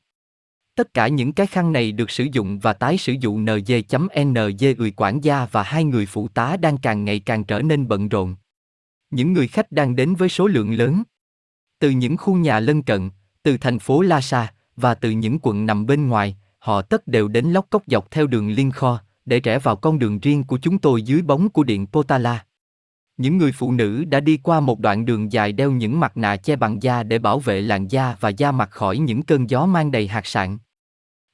Tất 0.75 0.93
cả 0.93 1.07
những 1.07 1.33
cái 1.33 1.47
khăn 1.47 1.73
này 1.73 1.91
được 1.91 2.11
sử 2.11 2.27
dụng 2.31 2.59
và 2.59 2.73
tái 2.73 2.97
sử 2.97 3.13
dụng 3.13 3.45
NG.NG 3.45 4.77
người 4.77 4.93
quản 4.95 5.21
gia 5.21 5.45
và 5.51 5.63
hai 5.63 5.83
người 5.83 6.05
phụ 6.05 6.27
tá 6.27 6.57
đang 6.57 6.77
càng 6.77 7.05
ngày 7.05 7.19
càng 7.19 7.43
trở 7.43 7.61
nên 7.61 7.87
bận 7.87 8.09
rộn. 8.09 8.35
Những 9.11 9.33
người 9.33 9.47
khách 9.47 9.71
đang 9.71 9.95
đến 9.95 10.15
với 10.15 10.29
số 10.29 10.47
lượng 10.47 10.73
lớn. 10.73 11.03
Từ 11.79 11.89
những 11.89 12.17
khu 12.17 12.35
nhà 12.35 12.59
lân 12.59 12.83
cận, 12.83 13.09
từ 13.43 13.57
thành 13.57 13.79
phố 13.79 14.01
Lhasa, 14.01 14.53
và 14.75 14.95
từ 14.95 15.11
những 15.11 15.39
quận 15.41 15.65
nằm 15.65 15.85
bên 15.85 16.07
ngoài, 16.07 16.37
họ 16.59 16.81
tất 16.81 17.07
đều 17.07 17.27
đến 17.27 17.45
lóc 17.45 17.67
cốc 17.69 17.83
dọc 17.87 18.11
theo 18.11 18.27
đường 18.27 18.49
liên 18.49 18.71
kho, 18.71 19.01
để 19.25 19.39
rẽ 19.39 19.59
vào 19.59 19.75
con 19.75 19.99
đường 19.99 20.19
riêng 20.19 20.43
của 20.43 20.57
chúng 20.57 20.77
tôi 20.77 21.01
dưới 21.01 21.21
bóng 21.21 21.49
của 21.49 21.63
điện 21.63 21.87
Potala. 21.87 22.45
Những 23.17 23.37
người 23.37 23.51
phụ 23.51 23.71
nữ 23.71 24.03
đã 24.03 24.19
đi 24.19 24.37
qua 24.37 24.59
một 24.59 24.79
đoạn 24.79 25.05
đường 25.05 25.31
dài 25.31 25.51
đeo 25.51 25.71
những 25.71 25.99
mặt 25.99 26.17
nạ 26.17 26.35
che 26.35 26.55
bằng 26.55 26.83
da 26.83 27.03
để 27.03 27.19
bảo 27.19 27.39
vệ 27.39 27.61
làn 27.61 27.87
da 27.87 28.15
và 28.19 28.29
da 28.29 28.51
mặt 28.51 28.69
khỏi 28.71 28.97
những 28.97 29.23
cơn 29.23 29.49
gió 29.49 29.65
mang 29.65 29.91
đầy 29.91 30.07
hạt 30.07 30.25
sạn. 30.25 30.57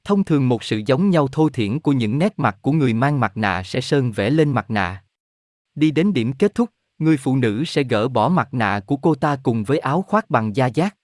Thông 0.03 0.23
thường 0.23 0.49
một 0.49 0.63
sự 0.63 0.81
giống 0.85 1.09
nhau 1.09 1.27
thô 1.27 1.49
thiển 1.49 1.79
của 1.79 1.91
những 1.91 2.19
nét 2.19 2.39
mặt 2.39 2.57
của 2.61 2.71
người 2.71 2.93
mang 2.93 3.19
mặt 3.19 3.37
nạ 3.37 3.63
sẽ 3.63 3.81
sơn 3.81 4.11
vẽ 4.11 4.29
lên 4.29 4.51
mặt 4.51 4.71
nạ. 4.71 5.03
Đi 5.75 5.91
đến 5.91 6.13
điểm 6.13 6.33
kết 6.33 6.55
thúc, 6.55 6.69
người 6.99 7.17
phụ 7.17 7.35
nữ 7.35 7.63
sẽ 7.65 7.83
gỡ 7.83 8.07
bỏ 8.07 8.29
mặt 8.29 8.53
nạ 8.53 8.79
của 8.85 8.97
cô 8.97 9.15
ta 9.15 9.37
cùng 9.43 9.63
với 9.63 9.79
áo 9.79 10.01
khoác 10.01 10.29
bằng 10.29 10.55
da 10.55 10.65
giác. 10.65 10.95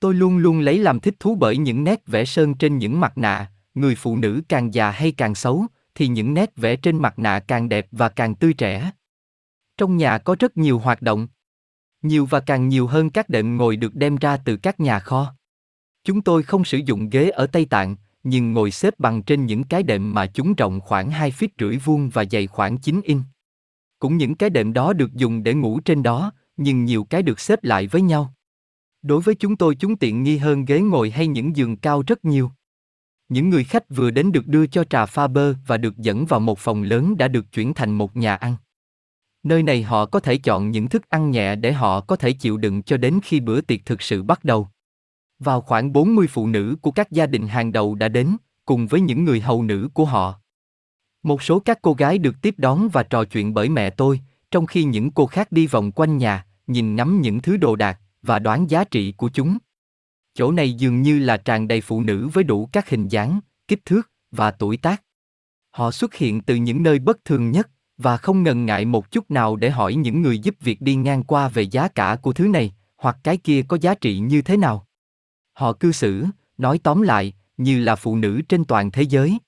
Tôi 0.00 0.14
luôn 0.14 0.38
luôn 0.38 0.60
lấy 0.60 0.78
làm 0.78 1.00
thích 1.00 1.14
thú 1.20 1.34
bởi 1.34 1.56
những 1.56 1.84
nét 1.84 2.06
vẽ 2.06 2.24
sơn 2.24 2.54
trên 2.54 2.78
những 2.78 3.00
mặt 3.00 3.18
nạ, 3.18 3.50
người 3.74 3.94
phụ 3.94 4.16
nữ 4.16 4.42
càng 4.48 4.74
già 4.74 4.90
hay 4.90 5.12
càng 5.12 5.34
xấu, 5.34 5.66
thì 5.94 6.08
những 6.08 6.34
nét 6.34 6.56
vẽ 6.56 6.76
trên 6.76 6.96
mặt 6.96 7.18
nạ 7.18 7.40
càng 7.40 7.68
đẹp 7.68 7.86
và 7.92 8.08
càng 8.08 8.34
tươi 8.34 8.52
trẻ. 8.52 8.90
Trong 9.82 9.96
nhà 9.96 10.18
có 10.18 10.36
rất 10.38 10.56
nhiều 10.56 10.78
hoạt 10.78 11.02
động. 11.02 11.28
Nhiều 12.02 12.26
và 12.26 12.40
càng 12.40 12.68
nhiều 12.68 12.86
hơn 12.86 13.10
các 13.10 13.28
đệm 13.28 13.56
ngồi 13.56 13.76
được 13.76 13.94
đem 13.94 14.16
ra 14.16 14.36
từ 14.36 14.56
các 14.56 14.80
nhà 14.80 14.98
kho. 14.98 15.34
Chúng 16.04 16.22
tôi 16.22 16.42
không 16.42 16.64
sử 16.64 16.78
dụng 16.78 17.10
ghế 17.10 17.30
ở 17.30 17.46
Tây 17.46 17.64
Tạng, 17.64 17.96
nhưng 18.22 18.52
ngồi 18.52 18.70
xếp 18.70 18.94
bằng 18.98 19.22
trên 19.22 19.46
những 19.46 19.64
cái 19.64 19.82
đệm 19.82 20.14
mà 20.14 20.26
chúng 20.26 20.54
rộng 20.54 20.80
khoảng 20.80 21.10
2 21.10 21.30
feet 21.30 21.48
rưỡi 21.58 21.76
vuông 21.76 22.08
và 22.08 22.24
dày 22.30 22.46
khoảng 22.46 22.78
9 22.78 23.00
in. 23.04 23.22
Cũng 23.98 24.16
những 24.16 24.34
cái 24.34 24.50
đệm 24.50 24.72
đó 24.72 24.92
được 24.92 25.14
dùng 25.14 25.42
để 25.42 25.54
ngủ 25.54 25.80
trên 25.80 26.02
đó, 26.02 26.32
nhưng 26.56 26.84
nhiều 26.84 27.04
cái 27.04 27.22
được 27.22 27.40
xếp 27.40 27.64
lại 27.64 27.86
với 27.86 28.02
nhau. 28.02 28.34
Đối 29.02 29.20
với 29.20 29.34
chúng 29.34 29.56
tôi 29.56 29.74
chúng 29.74 29.96
tiện 29.96 30.22
nghi 30.22 30.36
hơn 30.36 30.64
ghế 30.64 30.80
ngồi 30.80 31.10
hay 31.10 31.26
những 31.26 31.56
giường 31.56 31.76
cao 31.76 32.02
rất 32.06 32.24
nhiều. 32.24 32.50
Những 33.28 33.50
người 33.50 33.64
khách 33.64 33.90
vừa 33.90 34.10
đến 34.10 34.32
được 34.32 34.46
đưa 34.46 34.66
cho 34.66 34.84
trà 34.84 35.06
pha 35.06 35.26
bơ 35.26 35.54
và 35.66 35.76
được 35.76 35.96
dẫn 35.96 36.26
vào 36.26 36.40
một 36.40 36.58
phòng 36.58 36.82
lớn 36.82 37.16
đã 37.16 37.28
được 37.28 37.52
chuyển 37.52 37.74
thành 37.74 37.92
một 37.94 38.16
nhà 38.16 38.36
ăn. 38.36 38.56
Nơi 39.42 39.62
này 39.62 39.82
họ 39.82 40.06
có 40.06 40.20
thể 40.20 40.36
chọn 40.36 40.70
những 40.70 40.88
thức 40.88 41.08
ăn 41.08 41.30
nhẹ 41.30 41.56
để 41.56 41.72
họ 41.72 42.00
có 42.00 42.16
thể 42.16 42.32
chịu 42.32 42.56
đựng 42.56 42.82
cho 42.82 42.96
đến 42.96 43.20
khi 43.22 43.40
bữa 43.40 43.60
tiệc 43.60 43.86
thực 43.86 44.02
sự 44.02 44.22
bắt 44.22 44.44
đầu. 44.44 44.68
Vào 45.38 45.60
khoảng 45.60 45.92
40 45.92 46.26
phụ 46.26 46.46
nữ 46.46 46.76
của 46.82 46.90
các 46.90 47.10
gia 47.10 47.26
đình 47.26 47.46
hàng 47.46 47.72
đầu 47.72 47.94
đã 47.94 48.08
đến, 48.08 48.36
cùng 48.64 48.86
với 48.86 49.00
những 49.00 49.24
người 49.24 49.40
hầu 49.40 49.62
nữ 49.62 49.88
của 49.94 50.04
họ. 50.04 50.40
Một 51.22 51.42
số 51.42 51.60
các 51.60 51.78
cô 51.82 51.94
gái 51.94 52.18
được 52.18 52.36
tiếp 52.42 52.54
đón 52.58 52.88
và 52.88 53.02
trò 53.02 53.24
chuyện 53.24 53.54
bởi 53.54 53.68
mẹ 53.68 53.90
tôi, 53.90 54.20
trong 54.50 54.66
khi 54.66 54.84
những 54.84 55.10
cô 55.10 55.26
khác 55.26 55.52
đi 55.52 55.66
vòng 55.66 55.92
quanh 55.92 56.16
nhà, 56.16 56.46
nhìn 56.66 56.96
ngắm 56.96 57.20
những 57.20 57.40
thứ 57.40 57.56
đồ 57.56 57.76
đạc 57.76 58.00
và 58.22 58.38
đoán 58.38 58.70
giá 58.70 58.84
trị 58.84 59.12
của 59.12 59.30
chúng. 59.34 59.58
Chỗ 60.34 60.52
này 60.52 60.72
dường 60.72 61.02
như 61.02 61.18
là 61.18 61.36
tràn 61.36 61.68
đầy 61.68 61.80
phụ 61.80 62.02
nữ 62.02 62.28
với 62.28 62.44
đủ 62.44 62.68
các 62.72 62.90
hình 62.90 63.08
dáng, 63.08 63.40
kích 63.68 63.84
thước 63.84 64.10
và 64.30 64.50
tuổi 64.50 64.76
tác. 64.76 65.02
Họ 65.70 65.90
xuất 65.90 66.14
hiện 66.14 66.40
từ 66.40 66.54
những 66.54 66.82
nơi 66.82 66.98
bất 66.98 67.24
thường 67.24 67.50
nhất 67.50 67.70
và 67.98 68.16
không 68.16 68.42
ngần 68.42 68.66
ngại 68.66 68.84
một 68.84 69.10
chút 69.10 69.30
nào 69.30 69.56
để 69.56 69.70
hỏi 69.70 69.94
những 69.94 70.22
người 70.22 70.38
giúp 70.38 70.54
việc 70.60 70.80
đi 70.80 70.94
ngang 70.94 71.22
qua 71.22 71.48
về 71.48 71.62
giá 71.62 71.88
cả 71.88 72.16
của 72.22 72.32
thứ 72.32 72.48
này 72.48 72.72
hoặc 72.96 73.16
cái 73.22 73.36
kia 73.36 73.62
có 73.68 73.78
giá 73.80 73.94
trị 73.94 74.18
như 74.18 74.42
thế 74.42 74.56
nào. 74.56 74.86
Họ 75.52 75.72
cư 75.72 75.92
xử, 75.92 76.24
nói 76.58 76.80
tóm 76.82 77.02
lại, 77.02 77.32
như 77.56 77.80
là 77.80 77.96
phụ 77.96 78.16
nữ 78.16 78.42
trên 78.48 78.64
toàn 78.64 78.90
thế 78.90 79.02
giới. 79.02 79.38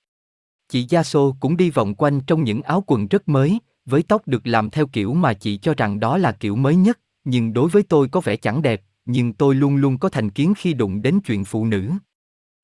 Chị 0.68 0.86
Gia 0.88 1.02
Sô 1.02 1.36
cũng 1.40 1.56
đi 1.56 1.70
vòng 1.70 1.94
quanh 1.94 2.20
trong 2.20 2.44
những 2.44 2.62
áo 2.62 2.84
quần 2.86 3.08
rất 3.08 3.28
mới, 3.28 3.58
với 3.84 4.02
tóc 4.02 4.28
được 4.28 4.46
làm 4.46 4.70
theo 4.70 4.86
kiểu 4.86 5.14
mà 5.14 5.32
chị 5.32 5.56
cho 5.56 5.74
rằng 5.76 6.00
đó 6.00 6.18
là 6.18 6.32
kiểu 6.32 6.56
mới 6.56 6.76
nhất, 6.76 6.98
nhưng 7.24 7.52
đối 7.52 7.68
với 7.68 7.82
tôi 7.82 8.08
có 8.08 8.20
vẻ 8.20 8.36
chẳng 8.36 8.62
đẹp, 8.62 8.82
nhưng 9.04 9.32
tôi 9.32 9.54
luôn 9.54 9.76
luôn 9.76 9.98
có 9.98 10.08
thành 10.08 10.30
kiến 10.30 10.54
khi 10.56 10.74
đụng 10.74 11.02
đến 11.02 11.20
chuyện 11.20 11.44
phụ 11.44 11.66
nữ. 11.66 11.90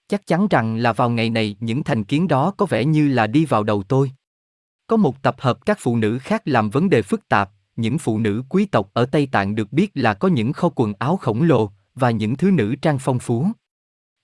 Chắc 0.09 0.27
chắn 0.27 0.47
rằng 0.51 0.77
là 0.77 0.93
vào 0.93 1.11
ngày 1.11 1.31
này 1.31 1.57
những 1.61 1.85
thành 1.85 2.05
kiến 2.05 2.29
đó 2.29 2.55
có 2.57 2.67
vẻ 2.67 2.85
như 2.85 3.09
là 3.09 3.27
đi 3.27 3.45
vào 3.45 3.63
đầu 3.63 3.83
tôi. 3.83 4.13
Có 4.91 4.97
một 4.97 5.23
tập 5.23 5.37
hợp 5.39 5.67
các 5.67 5.79
phụ 5.81 5.97
nữ 5.97 6.19
khác 6.19 6.43
làm 6.45 6.71
vấn 6.71 6.91
đề 6.91 7.03
phức 7.03 7.29
tạp, 7.29 7.51
những 7.77 7.99
phụ 7.99 8.19
nữ 8.19 8.43
quý 8.49 8.67
tộc 8.67 8.91
ở 8.93 9.07
Tây 9.07 9.29
Tạng 9.33 9.55
được 9.55 9.73
biết 9.73 9.91
là 9.95 10.15
có 10.15 10.29
những 10.29 10.53
kho 10.53 10.69
quần 10.69 10.93
áo 10.99 11.17
khổng 11.17 11.43
lồ 11.43 11.71
và 11.95 12.11
những 12.11 12.37
thứ 12.37 12.51
nữ 12.51 12.75
trang 12.83 12.99
phong 12.99 13.19
phú. 13.19 13.47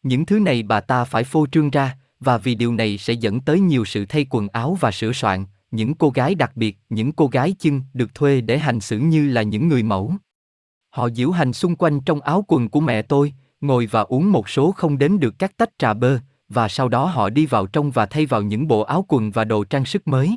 Những 0.02 0.26
thứ 0.26 0.38
này 0.38 0.62
bà 0.62 0.80
ta 0.80 1.04
phải 1.04 1.24
phô 1.24 1.46
trương 1.46 1.70
ra, 1.70 1.96
và 2.20 2.38
vì 2.38 2.54
điều 2.54 2.72
này 2.72 2.98
sẽ 2.98 3.12
dẫn 3.12 3.40
tới 3.40 3.60
nhiều 3.60 3.84
sự 3.84 4.06
thay 4.08 4.26
quần 4.30 4.48
áo 4.48 4.76
và 4.80 4.90
sửa 4.90 5.12
soạn, 5.12 5.46
những 5.70 5.94
cô 5.94 6.10
gái 6.10 6.34
đặc 6.34 6.56
biệt, 6.56 6.78
những 6.88 7.12
cô 7.12 7.26
gái 7.26 7.54
chân 7.58 7.82
được 7.94 8.14
thuê 8.14 8.40
để 8.40 8.58
hành 8.58 8.80
xử 8.80 8.98
như 8.98 9.28
là 9.28 9.42
những 9.42 9.68
người 9.68 9.82
mẫu. 9.82 10.12
Họ 10.90 11.08
diễu 11.10 11.30
hành 11.30 11.52
xung 11.52 11.76
quanh 11.76 12.00
trong 12.00 12.20
áo 12.20 12.44
quần 12.48 12.68
của 12.68 12.80
mẹ 12.80 13.02
tôi, 13.02 13.32
ngồi 13.60 13.86
và 13.86 14.00
uống 14.00 14.32
một 14.32 14.48
số 14.48 14.72
không 14.72 14.98
đến 14.98 15.20
được 15.20 15.38
các 15.38 15.56
tách 15.56 15.70
trà 15.78 15.94
bơ, 15.94 16.18
và 16.48 16.68
sau 16.68 16.88
đó 16.88 17.06
họ 17.06 17.30
đi 17.30 17.46
vào 17.46 17.66
trong 17.66 17.90
và 17.90 18.06
thay 18.06 18.26
vào 18.26 18.42
những 18.42 18.68
bộ 18.68 18.80
áo 18.80 19.04
quần 19.08 19.30
và 19.30 19.44
đồ 19.44 19.64
trang 19.64 19.84
sức 19.84 20.08
mới. 20.08 20.36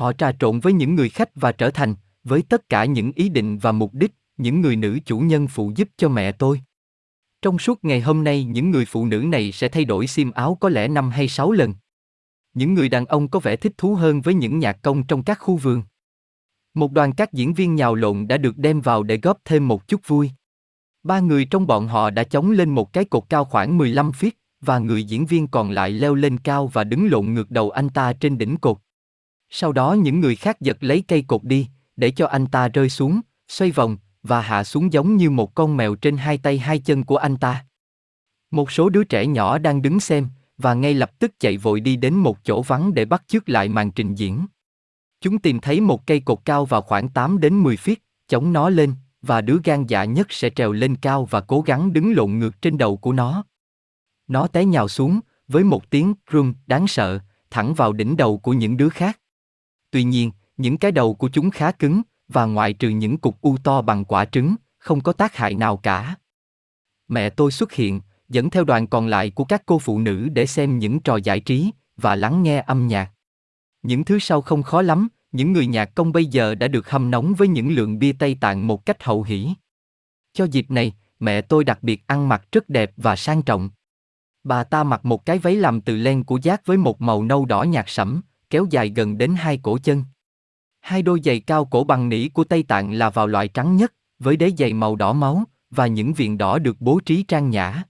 Họ 0.00 0.12
trà 0.12 0.32
trộn 0.32 0.60
với 0.60 0.72
những 0.72 0.94
người 0.94 1.08
khách 1.08 1.30
và 1.34 1.52
trở 1.52 1.70
thành, 1.70 1.94
với 2.24 2.42
tất 2.42 2.68
cả 2.68 2.84
những 2.84 3.12
ý 3.12 3.28
định 3.28 3.58
và 3.58 3.72
mục 3.72 3.94
đích, 3.94 4.12
những 4.36 4.60
người 4.60 4.76
nữ 4.76 4.98
chủ 5.06 5.18
nhân 5.18 5.46
phụ 5.48 5.72
giúp 5.76 5.88
cho 5.96 6.08
mẹ 6.08 6.32
tôi. 6.32 6.60
Trong 7.42 7.58
suốt 7.58 7.84
ngày 7.84 8.00
hôm 8.00 8.24
nay 8.24 8.44
những 8.44 8.70
người 8.70 8.84
phụ 8.84 9.06
nữ 9.06 9.18
này 9.18 9.52
sẽ 9.52 9.68
thay 9.68 9.84
đổi 9.84 10.06
xiêm 10.06 10.30
áo 10.30 10.56
có 10.60 10.68
lẽ 10.68 10.88
năm 10.88 11.10
hay 11.10 11.28
sáu 11.28 11.52
lần. 11.52 11.74
Những 12.54 12.74
người 12.74 12.88
đàn 12.88 13.06
ông 13.06 13.28
có 13.28 13.38
vẻ 13.38 13.56
thích 13.56 13.72
thú 13.78 13.94
hơn 13.94 14.20
với 14.20 14.34
những 14.34 14.58
nhạc 14.58 14.82
công 14.82 15.06
trong 15.06 15.22
các 15.22 15.38
khu 15.40 15.56
vườn. 15.56 15.82
Một 16.74 16.92
đoàn 16.92 17.12
các 17.12 17.32
diễn 17.32 17.54
viên 17.54 17.74
nhào 17.74 17.94
lộn 17.94 18.28
đã 18.28 18.36
được 18.36 18.58
đem 18.58 18.80
vào 18.80 19.02
để 19.02 19.16
góp 19.16 19.38
thêm 19.44 19.68
một 19.68 19.88
chút 19.88 20.00
vui. 20.06 20.30
Ba 21.02 21.20
người 21.20 21.44
trong 21.44 21.66
bọn 21.66 21.88
họ 21.88 22.10
đã 22.10 22.24
chống 22.24 22.50
lên 22.50 22.70
một 22.70 22.92
cái 22.92 23.04
cột 23.04 23.24
cao 23.28 23.44
khoảng 23.44 23.78
15 23.78 24.10
feet, 24.10 24.30
và 24.60 24.78
người 24.78 25.04
diễn 25.04 25.26
viên 25.26 25.48
còn 25.48 25.70
lại 25.70 25.90
leo 25.90 26.14
lên 26.14 26.38
cao 26.38 26.66
và 26.66 26.84
đứng 26.84 27.10
lộn 27.10 27.34
ngược 27.34 27.50
đầu 27.50 27.70
anh 27.70 27.88
ta 27.88 28.12
trên 28.12 28.38
đỉnh 28.38 28.56
cột. 28.56 28.78
Sau 29.50 29.72
đó 29.72 29.92
những 29.92 30.20
người 30.20 30.36
khác 30.36 30.60
giật 30.60 30.76
lấy 30.80 31.04
cây 31.08 31.22
cột 31.22 31.44
đi, 31.44 31.68
để 31.96 32.10
cho 32.10 32.26
anh 32.26 32.46
ta 32.46 32.68
rơi 32.68 32.88
xuống, 32.88 33.20
xoay 33.48 33.70
vòng, 33.70 33.96
và 34.22 34.40
hạ 34.40 34.64
xuống 34.64 34.92
giống 34.92 35.16
như 35.16 35.30
một 35.30 35.54
con 35.54 35.76
mèo 35.76 35.94
trên 35.94 36.16
hai 36.16 36.38
tay 36.38 36.58
hai 36.58 36.78
chân 36.78 37.04
của 37.04 37.16
anh 37.16 37.36
ta. 37.36 37.64
Một 38.50 38.70
số 38.70 38.88
đứa 38.88 39.04
trẻ 39.04 39.26
nhỏ 39.26 39.58
đang 39.58 39.82
đứng 39.82 40.00
xem, 40.00 40.28
và 40.58 40.74
ngay 40.74 40.94
lập 40.94 41.18
tức 41.18 41.40
chạy 41.40 41.56
vội 41.56 41.80
đi 41.80 41.96
đến 41.96 42.14
một 42.14 42.38
chỗ 42.44 42.62
vắng 42.62 42.94
để 42.94 43.04
bắt 43.04 43.22
chước 43.26 43.48
lại 43.48 43.68
màn 43.68 43.90
trình 43.90 44.14
diễn. 44.14 44.46
Chúng 45.20 45.38
tìm 45.38 45.60
thấy 45.60 45.80
một 45.80 46.06
cây 46.06 46.20
cột 46.20 46.38
cao 46.44 46.64
vào 46.64 46.82
khoảng 46.82 47.08
8 47.08 47.40
đến 47.40 47.62
10 47.62 47.76
feet, 47.76 47.96
chống 48.28 48.52
nó 48.52 48.68
lên, 48.68 48.94
và 49.22 49.40
đứa 49.40 49.58
gan 49.64 49.86
dạ 49.86 50.04
nhất 50.04 50.26
sẽ 50.30 50.50
trèo 50.50 50.72
lên 50.72 50.96
cao 50.96 51.24
và 51.24 51.40
cố 51.40 51.60
gắng 51.60 51.92
đứng 51.92 52.12
lộn 52.12 52.38
ngược 52.38 52.62
trên 52.62 52.78
đầu 52.78 52.96
của 52.96 53.12
nó. 53.12 53.44
Nó 54.28 54.46
té 54.46 54.64
nhào 54.64 54.88
xuống, 54.88 55.20
với 55.48 55.64
một 55.64 55.90
tiếng 55.90 56.14
rung 56.32 56.54
đáng 56.66 56.86
sợ, 56.86 57.18
thẳng 57.50 57.74
vào 57.74 57.92
đỉnh 57.92 58.16
đầu 58.16 58.38
của 58.38 58.52
những 58.52 58.76
đứa 58.76 58.88
khác. 58.88 59.20
Tuy 59.90 60.04
nhiên, 60.04 60.30
những 60.56 60.78
cái 60.78 60.92
đầu 60.92 61.14
của 61.14 61.28
chúng 61.32 61.50
khá 61.50 61.72
cứng, 61.72 62.02
và 62.28 62.44
ngoại 62.44 62.72
trừ 62.72 62.88
những 62.88 63.18
cục 63.18 63.40
u 63.40 63.56
to 63.64 63.82
bằng 63.82 64.04
quả 64.04 64.24
trứng, 64.24 64.54
không 64.78 65.00
có 65.00 65.12
tác 65.12 65.36
hại 65.36 65.54
nào 65.54 65.76
cả. 65.76 66.14
Mẹ 67.08 67.30
tôi 67.30 67.52
xuất 67.52 67.72
hiện, 67.72 68.00
dẫn 68.28 68.50
theo 68.50 68.64
đoàn 68.64 68.86
còn 68.86 69.06
lại 69.06 69.30
của 69.30 69.44
các 69.44 69.62
cô 69.66 69.78
phụ 69.78 69.98
nữ 69.98 70.28
để 70.28 70.46
xem 70.46 70.78
những 70.78 71.00
trò 71.00 71.16
giải 71.16 71.40
trí 71.40 71.70
và 71.96 72.16
lắng 72.16 72.42
nghe 72.42 72.64
âm 72.66 72.86
nhạc. 72.86 73.10
Những 73.82 74.04
thứ 74.04 74.18
sau 74.18 74.40
không 74.40 74.62
khó 74.62 74.82
lắm, 74.82 75.08
những 75.32 75.52
người 75.52 75.66
nhạc 75.66 75.94
công 75.94 76.12
bây 76.12 76.26
giờ 76.26 76.54
đã 76.54 76.68
được 76.68 76.90
hâm 76.90 77.10
nóng 77.10 77.34
với 77.34 77.48
những 77.48 77.70
lượng 77.70 77.98
bia 77.98 78.12
Tây 78.12 78.36
Tạng 78.40 78.66
một 78.66 78.86
cách 78.86 79.02
hậu 79.02 79.22
hỷ. 79.22 79.48
Cho 80.32 80.44
dịp 80.44 80.70
này, 80.70 80.92
mẹ 81.20 81.40
tôi 81.40 81.64
đặc 81.64 81.78
biệt 81.82 82.06
ăn 82.06 82.28
mặc 82.28 82.42
rất 82.52 82.68
đẹp 82.68 82.92
và 82.96 83.16
sang 83.16 83.42
trọng. 83.42 83.70
Bà 84.44 84.64
ta 84.64 84.84
mặc 84.84 85.04
một 85.04 85.26
cái 85.26 85.38
váy 85.38 85.56
làm 85.56 85.80
từ 85.80 85.96
len 85.96 86.24
của 86.24 86.38
giác 86.42 86.66
với 86.66 86.76
một 86.76 87.00
màu 87.00 87.24
nâu 87.24 87.44
đỏ 87.44 87.62
nhạt 87.62 87.84
sẫm, 87.88 88.20
kéo 88.50 88.66
dài 88.70 88.88
gần 88.96 89.18
đến 89.18 89.34
hai 89.34 89.58
cổ 89.62 89.78
chân. 89.78 90.04
Hai 90.80 91.02
đôi 91.02 91.20
giày 91.24 91.40
cao 91.40 91.64
cổ 91.64 91.84
bằng 91.84 92.08
nỉ 92.08 92.28
của 92.28 92.44
Tây 92.44 92.62
Tạng 92.62 92.92
là 92.92 93.10
vào 93.10 93.26
loại 93.26 93.48
trắng 93.48 93.76
nhất, 93.76 93.94
với 94.18 94.36
đế 94.36 94.50
giày 94.58 94.72
màu 94.72 94.96
đỏ 94.96 95.12
máu, 95.12 95.44
và 95.70 95.86
những 95.86 96.12
viền 96.12 96.38
đỏ 96.38 96.58
được 96.58 96.76
bố 96.80 97.00
trí 97.00 97.22
trang 97.22 97.50
nhã. 97.50 97.82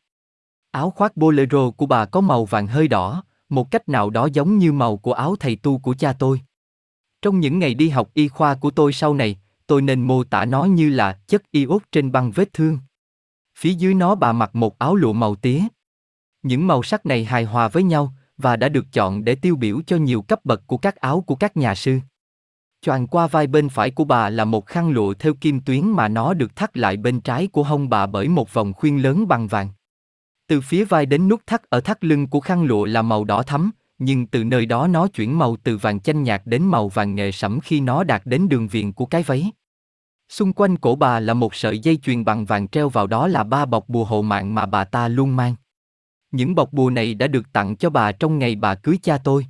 Áo 0.71 0.91
khoác 0.91 1.17
bolero 1.17 1.71
của 1.71 1.87
bà 1.87 2.05
có 2.05 2.21
màu 2.21 2.45
vàng 2.45 2.67
hơi 2.67 2.89
đỏ, 2.89 3.25
một 3.49 3.71
cách 3.71 3.89
nào 3.89 4.11
đó 4.11 4.29
giống 4.33 4.59
như 4.59 4.73
màu 4.73 4.97
của 4.97 5.13
áo 5.13 5.37
thầy 5.41 5.57
tu 5.57 5.79
của 5.79 5.95
cha 5.99 6.13
tôi. 6.13 6.41
Trong 7.23 7.41
những 7.41 7.59
ngày 7.59 7.75
đi 7.75 7.89
học 7.89 8.11
y 8.15 8.29
khoa 8.29 8.55
của 8.55 8.71
tôi 8.71 8.93
sau 8.93 9.15
này, 9.15 9.41
tôi 9.67 9.83
nên 9.83 10.07
mô 10.07 10.25
tả 10.25 10.45
nó 10.45 10.65
như 10.65 10.91
là 10.91 11.19
chất 11.27 11.43
iốt 11.51 11.83
trên 11.93 12.13
băng 12.13 12.31
vết 12.31 12.53
thương. 12.53 12.79
Phía 13.59 13.75
dưới 13.75 13.95
nó 13.95 14.15
bà 14.15 14.33
mặc 14.33 14.55
một 14.55 14.79
áo 14.79 14.95
lụa 14.95 15.13
màu 15.13 15.35
tía. 15.35 15.63
Những 16.43 16.67
màu 16.67 16.83
sắc 16.83 17.07
này 17.07 17.25
hài 17.25 17.45
hòa 17.45 17.69
với 17.69 17.83
nhau 17.83 18.15
và 18.41 18.57
đã 18.57 18.69
được 18.69 18.87
chọn 18.93 19.25
để 19.25 19.35
tiêu 19.35 19.57
biểu 19.57 19.81
cho 19.87 19.97
nhiều 19.97 20.23
cấp 20.23 20.45
bậc 20.45 20.67
của 20.67 20.77
các 20.77 20.97
áo 20.97 21.21
của 21.21 21.35
các 21.35 21.57
nhà 21.57 21.75
sư. 21.75 21.99
Choàng 22.83 23.07
qua 23.07 23.27
vai 23.27 23.47
bên 23.47 23.69
phải 23.69 23.91
của 23.91 24.05
bà 24.05 24.29
là 24.29 24.45
một 24.45 24.67
khăn 24.67 24.91
lụa 24.91 25.15
theo 25.15 25.35
kim 25.41 25.61
tuyến 25.61 25.91
mà 25.91 26.09
nó 26.09 26.35
được 26.35 26.57
thắt 26.57 26.77
lại 26.77 26.97
bên 26.97 27.21
trái 27.21 27.47
của 27.47 27.63
hông 27.63 27.89
bà 27.89 28.07
bởi 28.07 28.29
một 28.29 28.55
vòng 28.55 28.73
khuyên 28.73 29.03
lớn 29.03 29.29
bằng 29.29 29.47
vàng. 29.47 29.69
Từ 30.47 30.61
phía 30.61 30.85
vai 30.85 31.07
đến 31.07 31.29
nút 31.29 31.41
thắt 31.47 31.63
ở 31.63 31.81
thắt 31.81 32.05
lưng 32.05 32.27
của 32.27 32.41
khăn 32.41 32.65
lụa 32.65 32.85
là 32.85 33.03
màu 33.03 33.25
đỏ 33.25 33.43
thắm, 33.43 33.71
nhưng 33.99 34.27
từ 34.27 34.45
nơi 34.45 34.67
đó 34.67 34.87
nó 34.87 35.09
chuyển 35.09 35.39
màu 35.39 35.57
từ 35.63 35.77
vàng 35.77 36.01
chanh 36.01 36.23
nhạt 36.23 36.43
đến 36.45 36.63
màu 36.63 36.89
vàng 36.89 37.15
nghệ 37.15 37.33
sẫm 37.33 37.61
khi 37.61 37.81
nó 37.81 38.05
đạt 38.05 38.23
đến 38.25 38.49
đường 38.49 38.69
viền 38.69 38.93
của 38.93 39.07
cái 39.07 39.23
váy. 39.23 39.53
Xung 40.29 40.53
quanh 40.53 40.77
cổ 40.77 40.95
bà 40.95 41.21
là 41.21 41.35
một 41.35 41.55
sợi 41.55 41.79
dây 41.79 41.97
chuyền 41.97 42.25
bằng 42.25 42.45
vàng 42.45 42.69
treo 42.69 42.89
vào 42.89 43.07
đó 43.07 43.27
là 43.27 43.45
ba 43.45 43.67
bọc 43.67 43.89
bùa 43.89 44.05
hộ 44.05 44.23
mạng 44.23 44.55
mà 44.55 44.67
bà 44.67 44.85
ta 44.85 45.09
luôn 45.09 45.37
mang. 45.37 45.55
Những 46.31 46.55
bọc 46.55 46.73
bùa 46.73 46.91
này 46.91 47.15
đã 47.15 47.27
được 47.27 47.53
tặng 47.53 47.77
cho 47.77 47.91
bà 47.91 48.13
trong 48.13 48.39
ngày 48.39 48.55
bà 48.55 48.75
cưới 48.75 48.99
cha 49.03 49.19
tôi. 49.19 49.47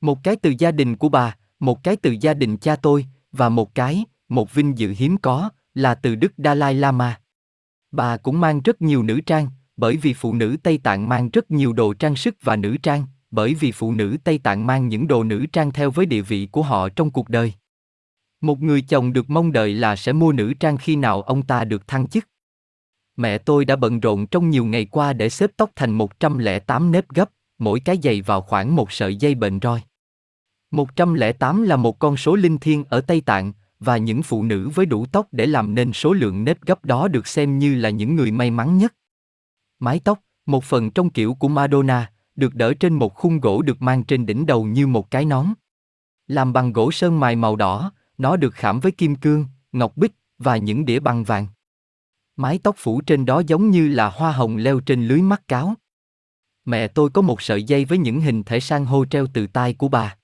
Một 0.00 0.18
cái 0.24 0.36
từ 0.36 0.54
gia 0.58 0.70
đình 0.70 0.96
của 0.96 1.08
bà, 1.08 1.36
một 1.60 1.84
cái 1.84 1.96
từ 1.96 2.16
gia 2.20 2.34
đình 2.34 2.56
cha 2.56 2.76
tôi, 2.76 3.06
và 3.32 3.48
một 3.48 3.74
cái, 3.74 4.04
một 4.28 4.54
vinh 4.54 4.78
dự 4.78 4.94
hiếm 4.96 5.16
có, 5.16 5.50
là 5.74 5.94
từ 5.94 6.14
Đức 6.14 6.32
Dalai 6.36 6.74
Lama. 6.74 7.20
Bà 7.90 8.16
cũng 8.16 8.40
mang 8.40 8.60
rất 8.60 8.82
nhiều 8.82 9.02
nữ 9.02 9.20
trang, 9.20 9.48
bởi 9.76 9.96
vì 9.96 10.14
phụ 10.14 10.34
nữ 10.34 10.56
Tây 10.62 10.78
Tạng 10.78 11.08
mang 11.08 11.30
rất 11.30 11.50
nhiều 11.50 11.72
đồ 11.72 11.94
trang 11.94 12.16
sức 12.16 12.36
và 12.42 12.56
nữ 12.56 12.76
trang, 12.82 13.04
bởi 13.30 13.54
vì 13.54 13.72
phụ 13.72 13.92
nữ 13.92 14.16
Tây 14.24 14.38
Tạng 14.38 14.66
mang 14.66 14.88
những 14.88 15.08
đồ 15.08 15.24
nữ 15.24 15.46
trang 15.52 15.72
theo 15.72 15.90
với 15.90 16.06
địa 16.06 16.22
vị 16.22 16.48
của 16.52 16.62
họ 16.62 16.88
trong 16.88 17.10
cuộc 17.10 17.28
đời. 17.28 17.52
Một 18.40 18.60
người 18.62 18.82
chồng 18.82 19.12
được 19.12 19.30
mong 19.30 19.52
đợi 19.52 19.74
là 19.74 19.96
sẽ 19.96 20.12
mua 20.12 20.32
nữ 20.32 20.54
trang 20.60 20.76
khi 20.76 20.96
nào 20.96 21.22
ông 21.22 21.42
ta 21.42 21.64
được 21.64 21.88
thăng 21.88 22.08
chức. 22.08 22.28
Mẹ 23.18 23.38
tôi 23.38 23.64
đã 23.64 23.76
bận 23.76 24.00
rộn 24.00 24.26
trong 24.26 24.50
nhiều 24.50 24.64
ngày 24.64 24.84
qua 24.84 25.12
để 25.12 25.28
xếp 25.28 25.50
tóc 25.56 25.70
thành 25.76 25.90
108 25.90 26.92
nếp 26.92 27.08
gấp, 27.08 27.30
mỗi 27.58 27.80
cái 27.80 27.98
dày 28.02 28.22
vào 28.22 28.40
khoảng 28.40 28.76
một 28.76 28.92
sợi 28.92 29.16
dây 29.16 29.34
bệnh 29.34 29.58
roi. 29.62 29.82
108 30.70 31.62
là 31.62 31.76
một 31.76 31.98
con 31.98 32.16
số 32.16 32.34
linh 32.34 32.58
thiêng 32.58 32.84
ở 32.84 33.00
Tây 33.00 33.20
Tạng, 33.20 33.52
và 33.80 33.96
những 33.96 34.22
phụ 34.22 34.42
nữ 34.42 34.68
với 34.68 34.86
đủ 34.86 35.06
tóc 35.12 35.26
để 35.32 35.46
làm 35.46 35.74
nên 35.74 35.92
số 35.92 36.12
lượng 36.12 36.44
nếp 36.44 36.60
gấp 36.60 36.84
đó 36.84 37.08
được 37.08 37.26
xem 37.26 37.58
như 37.58 37.74
là 37.74 37.90
những 37.90 38.16
người 38.16 38.30
may 38.30 38.50
mắn 38.50 38.78
nhất. 38.78 38.94
Mái 39.78 40.00
tóc, 40.04 40.20
một 40.46 40.64
phần 40.64 40.90
trong 40.90 41.10
kiểu 41.10 41.34
của 41.34 41.48
Madonna, 41.48 42.12
được 42.36 42.54
đỡ 42.54 42.74
trên 42.74 42.94
một 42.94 43.14
khung 43.14 43.40
gỗ 43.40 43.62
được 43.62 43.82
mang 43.82 44.04
trên 44.04 44.26
đỉnh 44.26 44.46
đầu 44.46 44.64
như 44.64 44.86
một 44.86 45.10
cái 45.10 45.24
nón. 45.24 45.46
Làm 46.26 46.52
bằng 46.52 46.72
gỗ 46.72 46.92
sơn 46.92 47.20
mài 47.20 47.36
màu 47.36 47.56
đỏ, 47.56 47.92
nó 48.18 48.36
được 48.36 48.54
khảm 48.54 48.80
với 48.80 48.92
kim 48.92 49.14
cương, 49.14 49.46
ngọc 49.72 49.96
bích 49.96 50.12
và 50.38 50.56
những 50.56 50.84
đĩa 50.84 51.00
bằng 51.00 51.24
vàng. 51.24 51.46
Mái 52.40 52.58
tóc 52.62 52.76
phủ 52.78 53.00
trên 53.00 53.26
đó 53.26 53.42
giống 53.46 53.70
như 53.70 53.88
là 53.88 54.08
hoa 54.08 54.32
hồng 54.32 54.56
leo 54.56 54.80
trên 54.80 55.08
lưới 55.08 55.22
mắt 55.22 55.48
cáo. 55.48 55.74
Mẹ 56.64 56.88
tôi 56.88 57.10
có 57.10 57.22
một 57.22 57.42
sợi 57.42 57.62
dây 57.62 57.84
với 57.84 57.98
những 57.98 58.20
hình 58.20 58.42
thể 58.42 58.60
san 58.60 58.84
hô 58.84 59.04
treo 59.04 59.26
từ 59.34 59.46
tai 59.46 59.74
của 59.74 59.88
bà. 59.88 60.16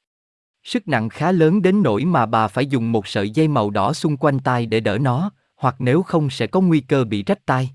Sức 0.63 0.89
nặng 0.89 1.09
khá 1.09 1.33
lớn 1.33 1.63
đến 1.63 1.83
nỗi 1.83 2.05
mà 2.05 2.27
bà 2.27 2.49
phải 2.49 2.67
dùng 2.67 2.93
một 2.93 3.07
sợi 3.07 3.31
dây 3.31 3.49
màu 3.49 3.71
đỏ 3.71 3.93
xung 3.93 4.17
quanh 4.17 4.39
tai 4.39 4.67
để 4.67 4.81
đỡ 4.81 4.99
nó, 4.99 5.31
hoặc 5.57 5.77
nếu 5.79 6.03
không 6.03 6.31
sẽ 6.31 6.47
có 6.47 6.61
nguy 6.61 6.81
cơ 6.81 7.05
bị 7.05 7.23
rách 7.23 7.47
tai. 7.47 7.71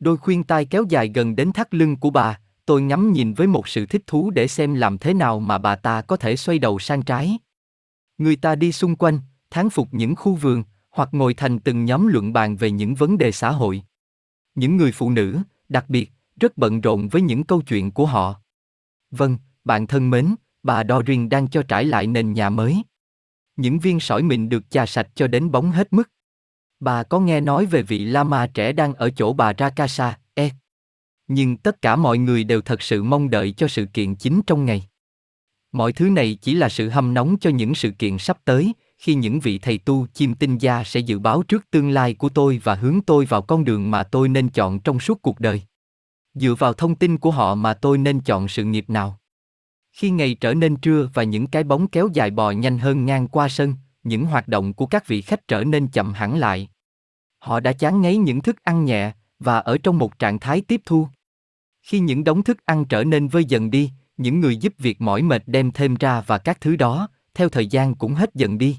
Đôi 0.00 0.16
khuyên 0.16 0.44
tai 0.44 0.64
kéo 0.64 0.84
dài 0.88 1.10
gần 1.14 1.36
đến 1.36 1.52
thắt 1.52 1.74
lưng 1.74 1.96
của 1.96 2.10
bà, 2.10 2.40
tôi 2.66 2.82
ngắm 2.82 3.12
nhìn 3.12 3.34
với 3.34 3.46
một 3.46 3.68
sự 3.68 3.86
thích 3.86 4.02
thú 4.06 4.30
để 4.30 4.48
xem 4.48 4.74
làm 4.74 4.98
thế 4.98 5.14
nào 5.14 5.40
mà 5.40 5.58
bà 5.58 5.76
ta 5.76 6.02
có 6.02 6.16
thể 6.16 6.36
xoay 6.36 6.58
đầu 6.58 6.78
sang 6.78 7.02
trái. 7.02 7.38
Người 8.18 8.36
ta 8.36 8.54
đi 8.54 8.72
xung 8.72 8.96
quanh, 8.96 9.18
thán 9.50 9.70
phục 9.70 9.88
những 9.92 10.16
khu 10.16 10.34
vườn, 10.34 10.62
hoặc 10.90 11.08
ngồi 11.12 11.34
thành 11.34 11.58
từng 11.58 11.84
nhóm 11.84 12.06
luận 12.06 12.32
bàn 12.32 12.56
về 12.56 12.70
những 12.70 12.94
vấn 12.94 13.18
đề 13.18 13.32
xã 13.32 13.50
hội. 13.50 13.82
Những 14.54 14.76
người 14.76 14.92
phụ 14.92 15.10
nữ, 15.10 15.38
đặc 15.68 15.84
biệt, 15.88 16.10
rất 16.40 16.58
bận 16.58 16.80
rộn 16.80 17.08
với 17.08 17.22
những 17.22 17.44
câu 17.44 17.62
chuyện 17.62 17.90
của 17.90 18.06
họ. 18.06 18.40
Vâng, 19.10 19.38
bạn 19.64 19.86
thân 19.86 20.10
mến, 20.10 20.34
bà 20.62 20.84
Dorin 20.88 21.28
đang 21.28 21.48
cho 21.48 21.62
trải 21.62 21.84
lại 21.84 22.06
nền 22.06 22.32
nhà 22.32 22.50
mới. 22.50 22.82
Những 23.56 23.78
viên 23.78 24.00
sỏi 24.00 24.22
mình 24.22 24.48
được 24.48 24.70
chà 24.70 24.86
sạch 24.86 25.08
cho 25.14 25.26
đến 25.26 25.50
bóng 25.50 25.70
hết 25.70 25.92
mức. 25.92 26.10
Bà 26.80 27.02
có 27.02 27.20
nghe 27.20 27.40
nói 27.40 27.66
về 27.66 27.82
vị 27.82 28.04
Lama 28.04 28.46
trẻ 28.46 28.72
đang 28.72 28.94
ở 28.94 29.10
chỗ 29.10 29.32
bà 29.32 29.52
Rakasa, 29.58 30.18
e. 30.34 30.50
Nhưng 31.28 31.56
tất 31.56 31.82
cả 31.82 31.96
mọi 31.96 32.18
người 32.18 32.44
đều 32.44 32.60
thật 32.60 32.82
sự 32.82 33.02
mong 33.02 33.30
đợi 33.30 33.52
cho 33.52 33.68
sự 33.68 33.86
kiện 33.86 34.14
chính 34.14 34.40
trong 34.46 34.64
ngày. 34.64 34.88
Mọi 35.72 35.92
thứ 35.92 36.10
này 36.10 36.38
chỉ 36.42 36.54
là 36.54 36.68
sự 36.68 36.88
hâm 36.88 37.14
nóng 37.14 37.36
cho 37.40 37.50
những 37.50 37.74
sự 37.74 37.90
kiện 37.90 38.18
sắp 38.18 38.38
tới, 38.44 38.72
khi 39.00 39.14
những 39.14 39.40
vị 39.40 39.58
thầy 39.58 39.78
tu 39.78 40.06
chim 40.14 40.34
tinh 40.34 40.58
gia 40.58 40.84
sẽ 40.84 41.00
dự 41.00 41.18
báo 41.18 41.42
trước 41.42 41.70
tương 41.70 41.90
lai 41.90 42.14
của 42.14 42.28
tôi 42.28 42.60
và 42.64 42.74
hướng 42.74 43.00
tôi 43.06 43.24
vào 43.24 43.42
con 43.42 43.64
đường 43.64 43.90
mà 43.90 44.02
tôi 44.02 44.28
nên 44.28 44.48
chọn 44.48 44.80
trong 44.80 45.00
suốt 45.00 45.22
cuộc 45.22 45.40
đời. 45.40 45.62
Dựa 46.34 46.54
vào 46.54 46.72
thông 46.72 46.94
tin 46.94 47.18
của 47.18 47.30
họ 47.30 47.54
mà 47.54 47.74
tôi 47.74 47.98
nên 47.98 48.20
chọn 48.20 48.48
sự 48.48 48.64
nghiệp 48.64 48.90
nào. 48.90 49.18
Khi 49.92 50.10
ngày 50.10 50.34
trở 50.34 50.54
nên 50.54 50.76
trưa 50.76 51.08
và 51.14 51.22
những 51.22 51.46
cái 51.46 51.64
bóng 51.64 51.88
kéo 51.88 52.08
dài 52.12 52.30
bò 52.30 52.50
nhanh 52.50 52.78
hơn 52.78 53.04
ngang 53.04 53.28
qua 53.28 53.48
sân, 53.48 53.74
những 54.02 54.26
hoạt 54.26 54.48
động 54.48 54.72
của 54.72 54.86
các 54.86 55.06
vị 55.06 55.22
khách 55.22 55.48
trở 55.48 55.64
nên 55.64 55.88
chậm 55.88 56.12
hẳn 56.12 56.38
lại. 56.38 56.68
Họ 57.38 57.60
đã 57.60 57.72
chán 57.72 58.00
ngấy 58.00 58.16
những 58.16 58.40
thức 58.40 58.56
ăn 58.62 58.84
nhẹ 58.84 59.12
và 59.38 59.58
ở 59.58 59.78
trong 59.78 59.98
một 59.98 60.18
trạng 60.18 60.38
thái 60.38 60.60
tiếp 60.60 60.80
thu. 60.84 61.08
Khi 61.82 62.00
những 62.00 62.24
đống 62.24 62.42
thức 62.42 62.58
ăn 62.64 62.84
trở 62.84 63.04
nên 63.04 63.28
vơi 63.28 63.44
dần 63.44 63.70
đi, 63.70 63.90
những 64.16 64.40
người 64.40 64.56
giúp 64.56 64.74
việc 64.78 65.00
mỏi 65.00 65.22
mệt 65.22 65.42
đem 65.46 65.70
thêm 65.70 65.94
ra 65.94 66.20
và 66.20 66.38
các 66.38 66.60
thứ 66.60 66.76
đó, 66.76 67.08
theo 67.34 67.48
thời 67.48 67.66
gian 67.66 67.94
cũng 67.94 68.14
hết 68.14 68.34
dần 68.34 68.58
đi. 68.58 68.76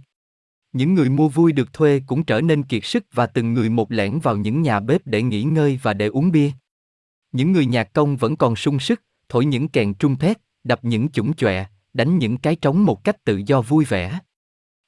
Những 0.73 0.93
người 0.93 1.10
mua 1.10 1.27
vui 1.27 1.51
được 1.51 1.73
thuê 1.73 2.01
cũng 2.07 2.23
trở 2.23 2.41
nên 2.41 2.63
kiệt 2.63 2.86
sức 2.86 3.05
và 3.13 3.27
từng 3.27 3.53
người 3.53 3.69
một 3.69 3.91
lẻn 3.91 4.19
vào 4.19 4.38
những 4.38 4.62
nhà 4.62 4.79
bếp 4.79 5.01
để 5.05 5.21
nghỉ 5.21 5.43
ngơi 5.43 5.79
và 5.81 5.93
để 5.93 6.07
uống 6.07 6.31
bia. 6.31 6.51
Những 7.31 7.51
người 7.51 7.65
nhạc 7.65 7.93
công 7.93 8.17
vẫn 8.17 8.36
còn 8.36 8.55
sung 8.55 8.79
sức, 8.79 9.01
thổi 9.29 9.45
những 9.45 9.67
kèn 9.67 9.93
trung 9.93 10.17
thét, 10.17 10.38
đập 10.63 10.79
những 10.84 11.10
chủng 11.10 11.34
chọe, 11.34 11.65
đánh 11.93 12.17
những 12.17 12.38
cái 12.38 12.55
trống 12.55 12.86
một 12.86 13.03
cách 13.03 13.23
tự 13.23 13.41
do 13.45 13.62
vui 13.62 13.86
vẻ. 13.86 14.19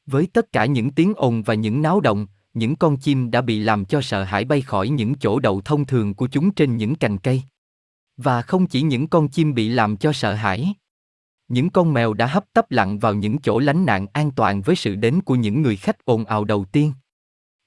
Với 0.05 0.27
tất 0.33 0.51
cả 0.51 0.65
những 0.65 0.91
tiếng 0.91 1.13
ồn 1.15 1.43
và 1.43 1.53
những 1.53 1.81
náo 1.81 1.99
động, 1.99 2.27
những 2.53 2.75
con 2.75 2.97
chim 2.97 3.31
đã 3.31 3.41
bị 3.41 3.59
làm 3.59 3.85
cho 3.85 4.01
sợ 4.01 4.23
hãi 4.23 4.45
bay 4.45 4.61
khỏi 4.61 4.89
những 4.89 5.15
chỗ 5.15 5.39
đậu 5.39 5.61
thông 5.61 5.85
thường 5.85 6.13
của 6.13 6.27
chúng 6.27 6.51
trên 6.51 6.77
những 6.77 6.95
cành 6.95 7.17
cây. 7.17 7.41
Và 8.17 8.41
không 8.41 8.67
chỉ 8.67 8.81
những 8.81 9.07
con 9.07 9.27
chim 9.27 9.53
bị 9.53 9.69
làm 9.69 9.97
cho 9.97 10.13
sợ 10.13 10.33
hãi. 10.33 10.73
Những 11.53 11.69
con 11.69 11.93
mèo 11.93 12.13
đã 12.13 12.25
hấp 12.25 12.45
tấp 12.53 12.71
lặn 12.71 12.99
vào 12.99 13.13
những 13.13 13.37
chỗ 13.37 13.59
lánh 13.59 13.85
nạn 13.85 14.07
an 14.13 14.31
toàn 14.31 14.61
với 14.61 14.75
sự 14.75 14.95
đến 14.95 15.21
của 15.21 15.35
những 15.35 15.61
người 15.61 15.75
khách 15.75 16.05
ồn 16.05 16.25
ào 16.25 16.45
đầu 16.45 16.65
tiên. 16.65 16.93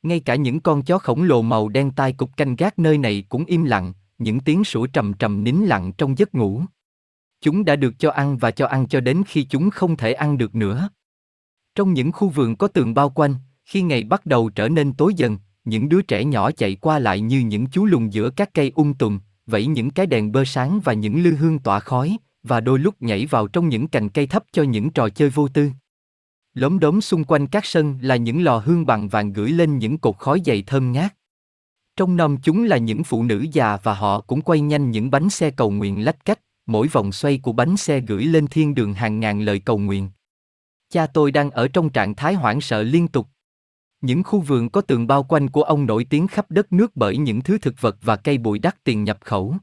Ngay 0.02 0.20
cả 0.20 0.34
những 0.34 0.60
con 0.60 0.82
chó 0.82 0.98
khổng 0.98 1.22
lồ 1.22 1.42
màu 1.42 1.68
đen 1.68 1.90
tai 1.90 2.12
cục 2.12 2.36
canh 2.36 2.56
gác 2.56 2.78
nơi 2.78 2.98
này 2.98 3.24
cũng 3.28 3.44
im 3.44 3.64
lặng, 3.64 3.92
những 4.18 4.40
tiếng 4.40 4.64
sủa 4.64 4.86
trầm 4.86 5.12
trầm 5.12 5.44
nín 5.44 5.56
lặng 5.56 5.92
trong 5.92 6.18
giấc 6.18 6.34
ngủ. 6.34 6.62
Chúng 7.40 7.64
đã 7.64 7.76
được 7.76 7.98
cho 7.98 8.10
ăn 8.10 8.38
và 8.38 8.50
cho 8.50 8.66
ăn 8.66 8.88
cho 8.88 9.00
đến 9.00 9.22
khi 9.26 9.44
chúng 9.44 9.70
không 9.70 9.96
thể 9.96 10.12
ăn 10.12 10.38
được 10.38 10.54
nữa. 10.54 10.88
Trong 11.74 11.92
những 11.92 12.12
khu 12.12 12.28
vườn 12.28 12.56
có 12.56 12.68
tường 12.68 12.94
bao 12.94 13.10
quanh, 13.10 13.34
khi 13.64 13.82
ngày 13.82 14.04
bắt 14.04 14.26
đầu 14.26 14.50
trở 14.50 14.68
nên 14.68 14.92
tối 14.92 15.14
dần, 15.16 15.38
những 15.64 15.88
đứa 15.88 16.02
trẻ 16.02 16.24
nhỏ 16.24 16.50
chạy 16.50 16.74
qua 16.74 16.98
lại 16.98 17.20
như 17.20 17.40
những 17.40 17.66
chú 17.66 17.84
lùn 17.84 18.08
giữa 18.08 18.30
các 18.30 18.54
cây 18.54 18.72
ung 18.74 18.94
tùm, 18.94 19.18
vẫy 19.46 19.66
những 19.66 19.90
cái 19.90 20.06
đèn 20.06 20.32
bơ 20.32 20.44
sáng 20.44 20.80
và 20.84 20.92
những 20.92 21.22
lư 21.22 21.30
hương 21.30 21.58
tỏa 21.58 21.80
khói, 21.80 22.16
và 22.48 22.60
đôi 22.60 22.78
lúc 22.78 23.02
nhảy 23.02 23.26
vào 23.26 23.48
trong 23.48 23.68
những 23.68 23.88
cành 23.88 24.08
cây 24.08 24.26
thấp 24.26 24.44
cho 24.52 24.62
những 24.62 24.90
trò 24.90 25.08
chơi 25.08 25.30
vô 25.30 25.48
tư. 25.48 25.70
Lốm 26.54 26.78
đốm 26.78 27.00
xung 27.00 27.24
quanh 27.24 27.46
các 27.46 27.64
sân 27.64 27.98
là 28.02 28.16
những 28.16 28.44
lò 28.44 28.58
hương 28.58 28.86
bằng 28.86 29.08
vàng 29.08 29.32
gửi 29.32 29.50
lên 29.50 29.78
những 29.78 29.98
cột 29.98 30.18
khói 30.18 30.42
dày 30.46 30.62
thơm 30.62 30.92
ngát. 30.92 31.14
Trong 31.96 32.16
nom 32.16 32.36
chúng 32.42 32.64
là 32.64 32.76
những 32.76 33.04
phụ 33.04 33.22
nữ 33.22 33.46
già 33.52 33.78
và 33.82 33.94
họ 33.94 34.20
cũng 34.20 34.40
quay 34.40 34.60
nhanh 34.60 34.90
những 34.90 35.10
bánh 35.10 35.30
xe 35.30 35.50
cầu 35.50 35.70
nguyện 35.70 36.04
lách 36.04 36.24
cách, 36.24 36.40
mỗi 36.66 36.88
vòng 36.88 37.12
xoay 37.12 37.38
của 37.38 37.52
bánh 37.52 37.76
xe 37.76 38.00
gửi 38.00 38.24
lên 38.24 38.46
thiên 38.46 38.74
đường 38.74 38.94
hàng 38.94 39.20
ngàn 39.20 39.40
lời 39.40 39.58
cầu 39.58 39.78
nguyện. 39.78 40.10
Cha 40.90 41.06
tôi 41.06 41.30
đang 41.30 41.50
ở 41.50 41.68
trong 41.68 41.90
trạng 41.90 42.14
thái 42.14 42.34
hoảng 42.34 42.60
sợ 42.60 42.82
liên 42.82 43.08
tục. 43.08 43.26
Những 44.00 44.22
khu 44.22 44.40
vườn 44.40 44.70
có 44.70 44.80
tường 44.80 45.06
bao 45.06 45.22
quanh 45.22 45.48
của 45.48 45.62
ông 45.62 45.86
nổi 45.86 46.06
tiếng 46.10 46.26
khắp 46.26 46.50
đất 46.50 46.72
nước 46.72 46.96
bởi 46.96 47.16
những 47.16 47.40
thứ 47.40 47.58
thực 47.58 47.80
vật 47.80 47.96
và 48.02 48.16
cây 48.16 48.38
bụi 48.38 48.58
đắt 48.58 48.84
tiền 48.84 49.04
nhập 49.04 49.18
khẩu. 49.20 49.56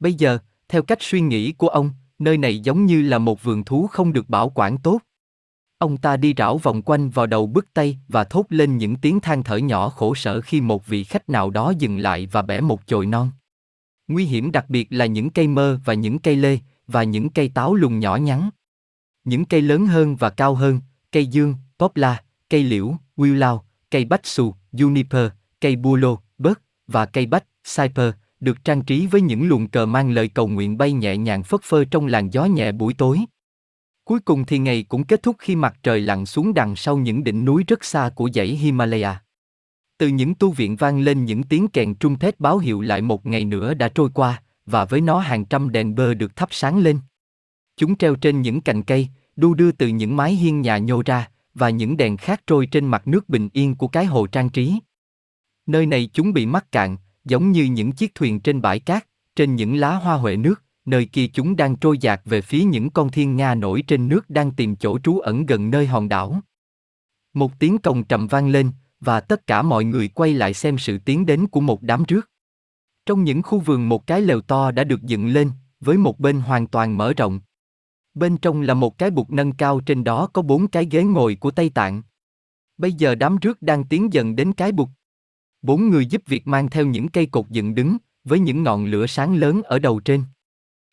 Bây 0.00 0.14
giờ, 0.14 0.38
theo 0.68 0.82
cách 0.82 0.98
suy 1.00 1.20
nghĩ 1.20 1.52
của 1.52 1.68
ông, 1.68 1.90
nơi 2.18 2.38
này 2.38 2.58
giống 2.58 2.86
như 2.86 3.02
là 3.02 3.18
một 3.18 3.42
vườn 3.42 3.64
thú 3.64 3.86
không 3.86 4.12
được 4.12 4.28
bảo 4.28 4.52
quản 4.54 4.78
tốt. 4.78 4.98
Ông 5.78 5.96
ta 5.96 6.16
đi 6.16 6.34
rảo 6.36 6.58
vòng 6.58 6.82
quanh 6.82 7.10
vào 7.10 7.26
đầu 7.26 7.46
bức 7.46 7.74
tay 7.74 7.98
và 8.08 8.24
thốt 8.24 8.46
lên 8.48 8.78
những 8.78 8.96
tiếng 8.96 9.20
than 9.20 9.42
thở 9.42 9.56
nhỏ 9.56 9.88
khổ 9.88 10.14
sở 10.14 10.40
khi 10.40 10.60
một 10.60 10.86
vị 10.86 11.04
khách 11.04 11.28
nào 11.28 11.50
đó 11.50 11.72
dừng 11.78 11.98
lại 11.98 12.28
và 12.32 12.42
bẻ 12.42 12.60
một 12.60 12.86
chồi 12.86 13.06
non. 13.06 13.30
Nguy 14.08 14.24
hiểm 14.24 14.52
đặc 14.52 14.64
biệt 14.68 14.86
là 14.90 15.06
những 15.06 15.30
cây 15.30 15.48
mơ 15.48 15.80
và 15.84 15.94
những 15.94 16.18
cây 16.18 16.36
lê, 16.36 16.58
và 16.86 17.02
những 17.02 17.30
cây 17.30 17.48
táo 17.48 17.74
lùn 17.74 17.98
nhỏ 17.98 18.16
nhắn. 18.16 18.50
Những 19.24 19.44
cây 19.44 19.62
lớn 19.62 19.86
hơn 19.86 20.16
và 20.16 20.30
cao 20.30 20.54
hơn, 20.54 20.80
cây 21.12 21.26
dương, 21.26 21.54
poplar, 21.78 22.16
cây 22.50 22.64
liễu, 22.64 22.96
willow, 23.16 23.60
cây 23.90 24.04
bách 24.04 24.26
xù, 24.26 24.54
juniper, 24.72 25.30
cây 25.60 25.76
bulo, 25.76 26.16
bớt, 26.38 26.62
và 26.86 27.06
cây 27.06 27.26
bách, 27.26 27.44
cyper, 27.76 28.14
được 28.44 28.64
trang 28.64 28.82
trí 28.82 29.06
với 29.06 29.20
những 29.20 29.48
luồng 29.48 29.68
cờ 29.68 29.86
mang 29.86 30.10
lời 30.10 30.28
cầu 30.28 30.48
nguyện 30.48 30.78
bay 30.78 30.92
nhẹ 30.92 31.16
nhàng 31.16 31.42
phất 31.42 31.60
phơ 31.62 31.84
trong 31.84 32.06
làn 32.06 32.30
gió 32.30 32.44
nhẹ 32.44 32.72
buổi 32.72 32.94
tối. 32.94 33.20
Cuối 34.04 34.20
cùng 34.20 34.44
thì 34.44 34.58
ngày 34.58 34.82
cũng 34.82 35.04
kết 35.04 35.22
thúc 35.22 35.36
khi 35.38 35.56
mặt 35.56 35.76
trời 35.82 36.00
lặn 36.00 36.26
xuống 36.26 36.54
đằng 36.54 36.76
sau 36.76 36.96
những 36.96 37.24
đỉnh 37.24 37.44
núi 37.44 37.64
rất 37.66 37.84
xa 37.84 38.10
của 38.14 38.30
dãy 38.34 38.46
Himalaya. 38.46 39.22
Từ 39.98 40.08
những 40.08 40.34
tu 40.34 40.50
viện 40.50 40.76
vang 40.76 41.00
lên 41.00 41.24
những 41.24 41.42
tiếng 41.42 41.68
kèn 41.68 41.94
trung 41.94 42.18
thét 42.18 42.40
báo 42.40 42.58
hiệu 42.58 42.80
lại 42.80 43.02
một 43.02 43.26
ngày 43.26 43.44
nữa 43.44 43.74
đã 43.74 43.88
trôi 43.88 44.10
qua, 44.14 44.42
và 44.66 44.84
với 44.84 45.00
nó 45.00 45.18
hàng 45.18 45.44
trăm 45.44 45.72
đèn 45.72 45.94
bơ 45.94 46.14
được 46.14 46.36
thắp 46.36 46.48
sáng 46.52 46.78
lên. 46.78 46.98
Chúng 47.76 47.96
treo 47.96 48.16
trên 48.16 48.42
những 48.42 48.60
cành 48.60 48.82
cây, 48.82 49.08
đu 49.36 49.54
đưa 49.54 49.72
từ 49.72 49.88
những 49.88 50.16
mái 50.16 50.34
hiên 50.34 50.60
nhà 50.60 50.78
nhô 50.78 51.02
ra, 51.06 51.28
và 51.54 51.70
những 51.70 51.96
đèn 51.96 52.16
khác 52.16 52.40
trôi 52.46 52.66
trên 52.66 52.86
mặt 52.86 53.08
nước 53.08 53.28
bình 53.28 53.48
yên 53.52 53.74
của 53.74 53.88
cái 53.88 54.04
hồ 54.04 54.26
trang 54.26 54.48
trí. 54.48 54.78
Nơi 55.66 55.86
này 55.86 56.10
chúng 56.12 56.32
bị 56.32 56.46
mắc 56.46 56.72
cạn, 56.72 56.96
giống 57.24 57.52
như 57.52 57.64
những 57.64 57.92
chiếc 57.92 58.14
thuyền 58.14 58.40
trên 58.40 58.62
bãi 58.62 58.80
cát, 58.80 59.06
trên 59.36 59.56
những 59.56 59.76
lá 59.76 59.94
hoa 59.94 60.16
huệ 60.16 60.36
nước, 60.36 60.62
nơi 60.84 61.06
kia 61.06 61.26
chúng 61.26 61.56
đang 61.56 61.76
trôi 61.76 61.98
dạt 61.98 62.20
về 62.24 62.40
phía 62.40 62.64
những 62.64 62.90
con 62.90 63.10
thiên 63.10 63.36
nga 63.36 63.54
nổi 63.54 63.82
trên 63.82 64.08
nước 64.08 64.30
đang 64.30 64.50
tìm 64.50 64.76
chỗ 64.76 64.98
trú 64.98 65.18
ẩn 65.18 65.46
gần 65.46 65.70
nơi 65.70 65.86
hòn 65.86 66.08
đảo. 66.08 66.40
Một 67.34 67.52
tiếng 67.58 67.78
cồng 67.78 68.04
trầm 68.04 68.26
vang 68.26 68.48
lên, 68.48 68.70
và 69.00 69.20
tất 69.20 69.46
cả 69.46 69.62
mọi 69.62 69.84
người 69.84 70.08
quay 70.08 70.34
lại 70.34 70.54
xem 70.54 70.78
sự 70.78 70.98
tiến 70.98 71.26
đến 71.26 71.46
của 71.46 71.60
một 71.60 71.82
đám 71.82 72.04
rước. 72.08 72.30
Trong 73.06 73.24
những 73.24 73.42
khu 73.42 73.60
vườn 73.60 73.88
một 73.88 74.06
cái 74.06 74.20
lều 74.20 74.40
to 74.40 74.70
đã 74.70 74.84
được 74.84 75.02
dựng 75.02 75.26
lên, 75.26 75.50
với 75.80 75.96
một 75.96 76.20
bên 76.20 76.40
hoàn 76.40 76.66
toàn 76.66 76.96
mở 76.96 77.12
rộng. 77.12 77.40
Bên 78.14 78.36
trong 78.36 78.60
là 78.60 78.74
một 78.74 78.98
cái 78.98 79.10
bục 79.10 79.30
nâng 79.30 79.52
cao 79.52 79.80
trên 79.80 80.04
đó 80.04 80.26
có 80.26 80.42
bốn 80.42 80.68
cái 80.68 80.88
ghế 80.90 81.04
ngồi 81.04 81.34
của 81.34 81.50
Tây 81.50 81.70
Tạng. 81.70 82.02
Bây 82.78 82.92
giờ 82.92 83.14
đám 83.14 83.36
rước 83.36 83.62
đang 83.62 83.84
tiến 83.84 84.12
dần 84.12 84.36
đến 84.36 84.52
cái 84.52 84.72
bục. 84.72 84.90
Bốn 85.64 85.90
người 85.90 86.06
giúp 86.06 86.22
việc 86.26 86.46
mang 86.46 86.70
theo 86.70 86.86
những 86.86 87.08
cây 87.08 87.26
cột 87.26 87.48
dựng 87.50 87.74
đứng, 87.74 87.96
với 88.24 88.38
những 88.38 88.62
ngọn 88.62 88.84
lửa 88.84 89.06
sáng 89.06 89.34
lớn 89.34 89.62
ở 89.62 89.78
đầu 89.78 90.00
trên. 90.00 90.24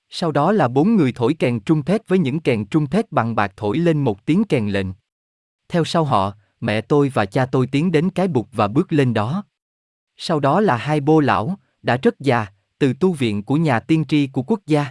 Sau 0.10 0.32
đó 0.32 0.52
là 0.52 0.68
bốn 0.68 0.96
người 0.96 1.12
thổi 1.16 1.34
kèn 1.34 1.60
trung 1.60 1.84
thét 1.84 2.08
với 2.08 2.20
những 2.20 2.40
kèn 2.40 2.66
trung 2.66 2.90
thét 2.90 3.12
bằng 3.12 3.36
bạc 3.36 3.54
thổi 3.58 3.78
lên 3.78 4.04
một 4.04 4.26
tiếng 4.26 4.44
kèn 4.44 4.70
lệnh. 4.70 4.88
Theo 5.70 5.86
sau 5.86 6.04
họ, 6.04 6.34
mẹ 6.62 6.82
tôi 6.82 7.10
và 7.10 7.26
cha 7.26 7.46
tôi 7.46 7.68
tiến 7.68 7.92
đến 7.92 8.10
cái 8.10 8.28
bục 8.28 8.48
và 8.52 8.68
bước 8.68 8.94
lên 8.94 9.14
đó. 9.14 9.44
Sau 10.18 10.40
đó 10.40 10.62
là 10.62 10.78
hai 10.78 11.00
bô 11.00 11.20
lão, 11.20 11.60
đã 11.82 11.98
rất 11.98 12.20
già, 12.20 12.48
từ 12.80 12.94
tu 12.94 13.14
viện 13.14 13.44
của 13.44 13.56
nhà 13.56 13.80
tiên 13.80 14.06
tri 14.08 14.28
của 14.28 14.44
quốc 14.44 14.60
gia. 14.68 14.86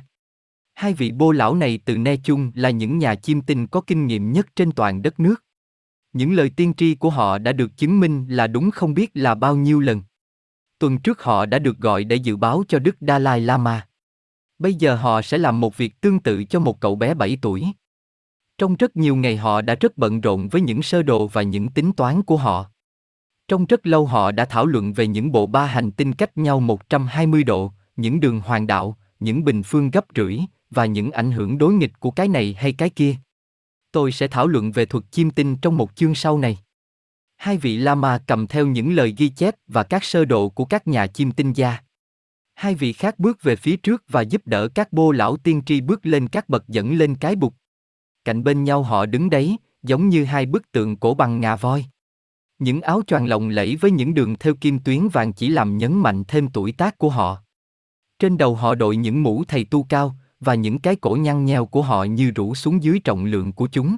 Hai 0.74 0.94
vị 0.94 1.12
bô 1.12 1.32
lão 1.32 1.54
này 1.54 1.80
từ 1.84 1.98
Ne 1.98 2.16
Chung 2.16 2.52
là 2.54 2.70
những 2.70 2.98
nhà 2.98 3.14
chiêm 3.14 3.40
tinh 3.40 3.66
có 3.66 3.80
kinh 3.80 4.06
nghiệm 4.06 4.32
nhất 4.32 4.46
trên 4.56 4.72
toàn 4.72 5.02
đất 5.02 5.20
nước. 5.20 5.44
Những 6.12 6.32
lời 6.32 6.50
tiên 6.56 6.74
tri 6.76 6.94
của 6.94 7.10
họ 7.10 7.38
đã 7.38 7.52
được 7.52 7.76
chứng 7.76 8.00
minh 8.00 8.26
là 8.28 8.46
đúng 8.46 8.70
không 8.70 8.94
biết 8.94 9.10
là 9.14 9.34
bao 9.34 9.56
nhiêu 9.56 9.80
lần. 9.80 10.02
Tuần 10.78 10.98
trước 10.98 11.22
họ 11.22 11.46
đã 11.46 11.58
được 11.58 11.78
gọi 11.78 12.04
để 12.04 12.16
dự 12.16 12.36
báo 12.36 12.64
cho 12.68 12.78
Đức 12.78 12.96
Dalai 13.00 13.40
Lama. 13.40 13.86
Bây 14.58 14.74
giờ 14.74 14.94
họ 14.94 15.22
sẽ 15.22 15.38
làm 15.38 15.60
một 15.60 15.76
việc 15.76 16.00
tương 16.00 16.20
tự 16.20 16.44
cho 16.44 16.60
một 16.60 16.80
cậu 16.80 16.96
bé 16.96 17.14
7 17.14 17.38
tuổi. 17.42 17.66
Trong 18.58 18.76
rất 18.76 18.96
nhiều 18.96 19.16
ngày 19.16 19.36
họ 19.36 19.62
đã 19.62 19.74
rất 19.74 19.98
bận 19.98 20.20
rộn 20.20 20.48
với 20.48 20.60
những 20.60 20.82
sơ 20.82 21.02
đồ 21.02 21.26
và 21.26 21.42
những 21.42 21.68
tính 21.68 21.92
toán 21.92 22.22
của 22.22 22.36
họ. 22.36 22.66
Trong 23.48 23.66
rất 23.66 23.86
lâu 23.86 24.06
họ 24.06 24.32
đã 24.32 24.44
thảo 24.44 24.66
luận 24.66 24.92
về 24.92 25.06
những 25.06 25.32
bộ 25.32 25.46
ba 25.46 25.66
hành 25.66 25.90
tinh 25.90 26.12
cách 26.12 26.38
nhau 26.38 26.60
120 26.60 27.44
độ, 27.44 27.72
những 27.96 28.20
đường 28.20 28.40
hoàng 28.40 28.66
đạo, 28.66 28.96
những 29.20 29.44
bình 29.44 29.62
phương 29.62 29.90
gấp 29.90 30.04
rưỡi, 30.16 30.38
và 30.70 30.86
những 30.86 31.10
ảnh 31.10 31.32
hưởng 31.32 31.58
đối 31.58 31.72
nghịch 31.72 32.00
của 32.00 32.10
cái 32.10 32.28
này 32.28 32.56
hay 32.58 32.72
cái 32.72 32.90
kia. 32.90 33.14
Tôi 33.92 34.12
sẽ 34.12 34.28
thảo 34.28 34.46
luận 34.46 34.72
về 34.72 34.86
thuật 34.86 35.04
chiêm 35.10 35.30
tinh 35.30 35.56
trong 35.56 35.76
một 35.76 35.96
chương 35.96 36.14
sau 36.14 36.38
này. 36.38 36.58
Hai 37.36 37.56
vị 37.56 37.76
Lama 37.76 38.18
cầm 38.26 38.46
theo 38.46 38.66
những 38.66 38.94
lời 38.94 39.14
ghi 39.18 39.28
chép 39.28 39.54
và 39.66 39.82
các 39.82 40.04
sơ 40.04 40.24
đồ 40.24 40.48
của 40.48 40.64
các 40.64 40.88
nhà 40.88 41.06
chiêm 41.06 41.32
tinh 41.32 41.52
gia. 41.52 41.78
Hai 42.54 42.74
vị 42.74 42.92
khác 42.92 43.18
bước 43.18 43.42
về 43.42 43.56
phía 43.56 43.76
trước 43.76 44.04
và 44.08 44.20
giúp 44.20 44.42
đỡ 44.44 44.68
các 44.68 44.92
bô 44.92 45.12
lão 45.12 45.36
tiên 45.36 45.62
tri 45.66 45.80
bước 45.80 46.06
lên 46.06 46.28
các 46.28 46.48
bậc 46.48 46.68
dẫn 46.68 46.94
lên 46.94 47.14
cái 47.14 47.36
bục. 47.36 47.54
Cạnh 48.24 48.44
bên 48.44 48.64
nhau 48.64 48.82
họ 48.82 49.06
đứng 49.06 49.30
đấy, 49.30 49.56
giống 49.82 50.08
như 50.08 50.24
hai 50.24 50.46
bức 50.46 50.72
tượng 50.72 50.96
cổ 50.96 51.14
bằng 51.14 51.40
ngà 51.40 51.56
voi. 51.56 51.84
Những 52.58 52.80
áo 52.80 53.02
choàng 53.06 53.26
lộng 53.26 53.48
lẫy 53.48 53.76
với 53.76 53.90
những 53.90 54.14
đường 54.14 54.36
theo 54.38 54.54
kim 54.54 54.78
tuyến 54.78 55.08
vàng 55.08 55.32
chỉ 55.32 55.48
làm 55.48 55.78
nhấn 55.78 55.98
mạnh 55.98 56.24
thêm 56.28 56.48
tuổi 56.48 56.72
tác 56.72 56.98
của 56.98 57.08
họ. 57.08 57.42
Trên 58.18 58.38
đầu 58.38 58.54
họ 58.54 58.74
đội 58.74 58.96
những 58.96 59.22
mũ 59.22 59.44
thầy 59.48 59.64
tu 59.64 59.82
cao, 59.88 60.16
và 60.40 60.54
những 60.54 60.78
cái 60.78 60.96
cổ 60.96 61.16
nhăn 61.16 61.44
nheo 61.44 61.66
của 61.66 61.82
họ 61.82 62.04
như 62.04 62.30
rủ 62.30 62.54
xuống 62.54 62.82
dưới 62.82 62.98
trọng 62.98 63.24
lượng 63.24 63.52
của 63.52 63.68
chúng. 63.72 63.96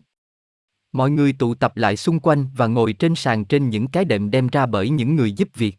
Mọi 0.92 1.10
người 1.10 1.32
tụ 1.32 1.54
tập 1.54 1.76
lại 1.76 1.96
xung 1.96 2.20
quanh 2.20 2.46
và 2.56 2.66
ngồi 2.66 2.92
trên 2.92 3.14
sàn 3.14 3.44
trên 3.44 3.70
những 3.70 3.88
cái 3.88 4.04
đệm 4.04 4.30
đem 4.30 4.48
ra 4.48 4.66
bởi 4.66 4.90
những 4.90 5.16
người 5.16 5.32
giúp 5.32 5.48
việc. 5.54 5.78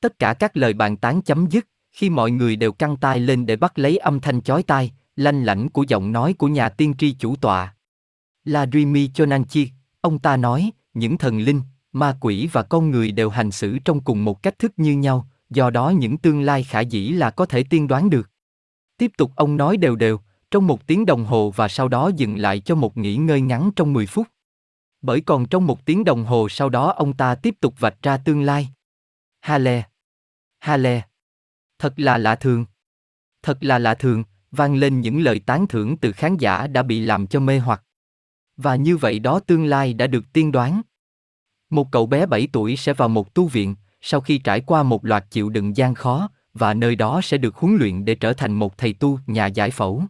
Tất 0.00 0.18
cả 0.18 0.34
các 0.34 0.56
lời 0.56 0.72
bàn 0.72 0.96
tán 0.96 1.22
chấm 1.22 1.46
dứt, 1.50 1.68
khi 1.90 2.10
mọi 2.10 2.30
người 2.30 2.56
đều 2.56 2.72
căng 2.72 2.96
tai 2.96 3.20
lên 3.20 3.46
để 3.46 3.56
bắt 3.56 3.78
lấy 3.78 3.96
âm 3.96 4.20
thanh 4.20 4.42
chói 4.42 4.62
tai, 4.62 4.92
lanh 5.16 5.44
lảnh 5.44 5.68
của 5.68 5.84
giọng 5.88 6.12
nói 6.12 6.32
của 6.32 6.48
nhà 6.48 6.68
tiên 6.68 6.94
tri 6.98 7.12
chủ 7.12 7.36
tọa. 7.36 7.74
La 8.44 8.66
Rimi 8.72 9.08
Chonanchi, 9.08 9.70
ông 10.00 10.18
ta 10.18 10.36
nói, 10.36 10.70
những 10.94 11.18
thần 11.18 11.38
linh, 11.38 11.60
ma 11.92 12.16
quỷ 12.20 12.48
và 12.52 12.62
con 12.62 12.90
người 12.90 13.12
đều 13.12 13.30
hành 13.30 13.50
xử 13.50 13.78
trong 13.78 14.00
cùng 14.00 14.24
một 14.24 14.42
cách 14.42 14.58
thức 14.58 14.72
như 14.76 14.96
nhau, 14.96 15.28
do 15.50 15.70
đó 15.70 15.90
những 15.90 16.18
tương 16.18 16.42
lai 16.42 16.64
khả 16.64 16.80
dĩ 16.80 17.08
là 17.08 17.30
có 17.30 17.46
thể 17.46 17.64
tiên 17.64 17.88
đoán 17.88 18.10
được. 18.10 18.30
Tiếp 19.02 19.12
tục 19.16 19.32
ông 19.36 19.56
nói 19.56 19.76
đều 19.76 19.96
đều, 19.96 20.20
trong 20.50 20.66
một 20.66 20.86
tiếng 20.86 21.06
đồng 21.06 21.24
hồ 21.24 21.50
và 21.50 21.68
sau 21.68 21.88
đó 21.88 22.10
dừng 22.16 22.38
lại 22.38 22.60
cho 22.60 22.74
một 22.74 22.96
nghỉ 22.96 23.16
ngơi 23.16 23.40
ngắn 23.40 23.70
trong 23.76 23.92
10 23.92 24.06
phút. 24.06 24.26
Bởi 25.00 25.20
còn 25.20 25.48
trong 25.48 25.66
một 25.66 25.84
tiếng 25.84 26.04
đồng 26.04 26.24
hồ 26.24 26.48
sau 26.48 26.68
đó 26.68 26.92
ông 26.92 27.12
ta 27.12 27.34
tiếp 27.34 27.54
tục 27.60 27.74
vạch 27.78 28.02
ra 28.02 28.16
tương 28.16 28.42
lai. 28.42 28.68
Hale. 29.40 29.82
Hale. 30.60 31.02
Thật 31.78 31.94
là 31.96 32.18
lạ 32.18 32.34
thường. 32.34 32.64
Thật 33.42 33.64
là 33.64 33.78
lạ 33.78 33.94
thường, 33.94 34.24
vang 34.50 34.74
lên 34.74 35.00
những 35.00 35.20
lời 35.20 35.40
tán 35.46 35.66
thưởng 35.66 35.96
từ 35.96 36.12
khán 36.12 36.36
giả 36.36 36.66
đã 36.66 36.82
bị 36.82 37.00
làm 37.00 37.26
cho 37.26 37.40
mê 37.40 37.58
hoặc. 37.58 37.82
Và 38.56 38.76
như 38.76 38.96
vậy 38.96 39.18
đó 39.18 39.40
tương 39.40 39.64
lai 39.64 39.94
đã 39.94 40.06
được 40.06 40.24
tiên 40.32 40.52
đoán. 40.52 40.82
Một 41.70 41.88
cậu 41.92 42.06
bé 42.06 42.26
7 42.26 42.48
tuổi 42.52 42.76
sẽ 42.76 42.92
vào 42.92 43.08
một 43.08 43.34
tu 43.34 43.46
viện, 43.46 43.74
sau 44.00 44.20
khi 44.20 44.38
trải 44.38 44.60
qua 44.60 44.82
một 44.82 45.04
loạt 45.04 45.30
chịu 45.30 45.48
đựng 45.48 45.76
gian 45.76 45.94
khó, 45.94 46.28
và 46.54 46.74
nơi 46.74 46.96
đó 46.96 47.20
sẽ 47.22 47.38
được 47.38 47.56
huấn 47.56 47.76
luyện 47.76 48.04
để 48.04 48.14
trở 48.14 48.32
thành 48.32 48.52
một 48.52 48.78
thầy 48.78 48.92
tu, 48.92 49.18
nhà 49.26 49.46
giải 49.46 49.70
phẫu. 49.70 50.04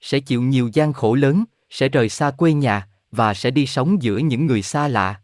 Sẽ 0.00 0.20
chịu 0.20 0.42
nhiều 0.42 0.70
gian 0.72 0.92
khổ 0.92 1.14
lớn, 1.14 1.44
sẽ 1.70 1.88
rời 1.88 2.08
xa 2.08 2.30
quê 2.30 2.52
nhà 2.52 2.88
và 3.10 3.34
sẽ 3.34 3.50
đi 3.50 3.66
sống 3.66 4.02
giữa 4.02 4.18
những 4.18 4.46
người 4.46 4.62
xa 4.62 4.88
lạ. 4.88 5.20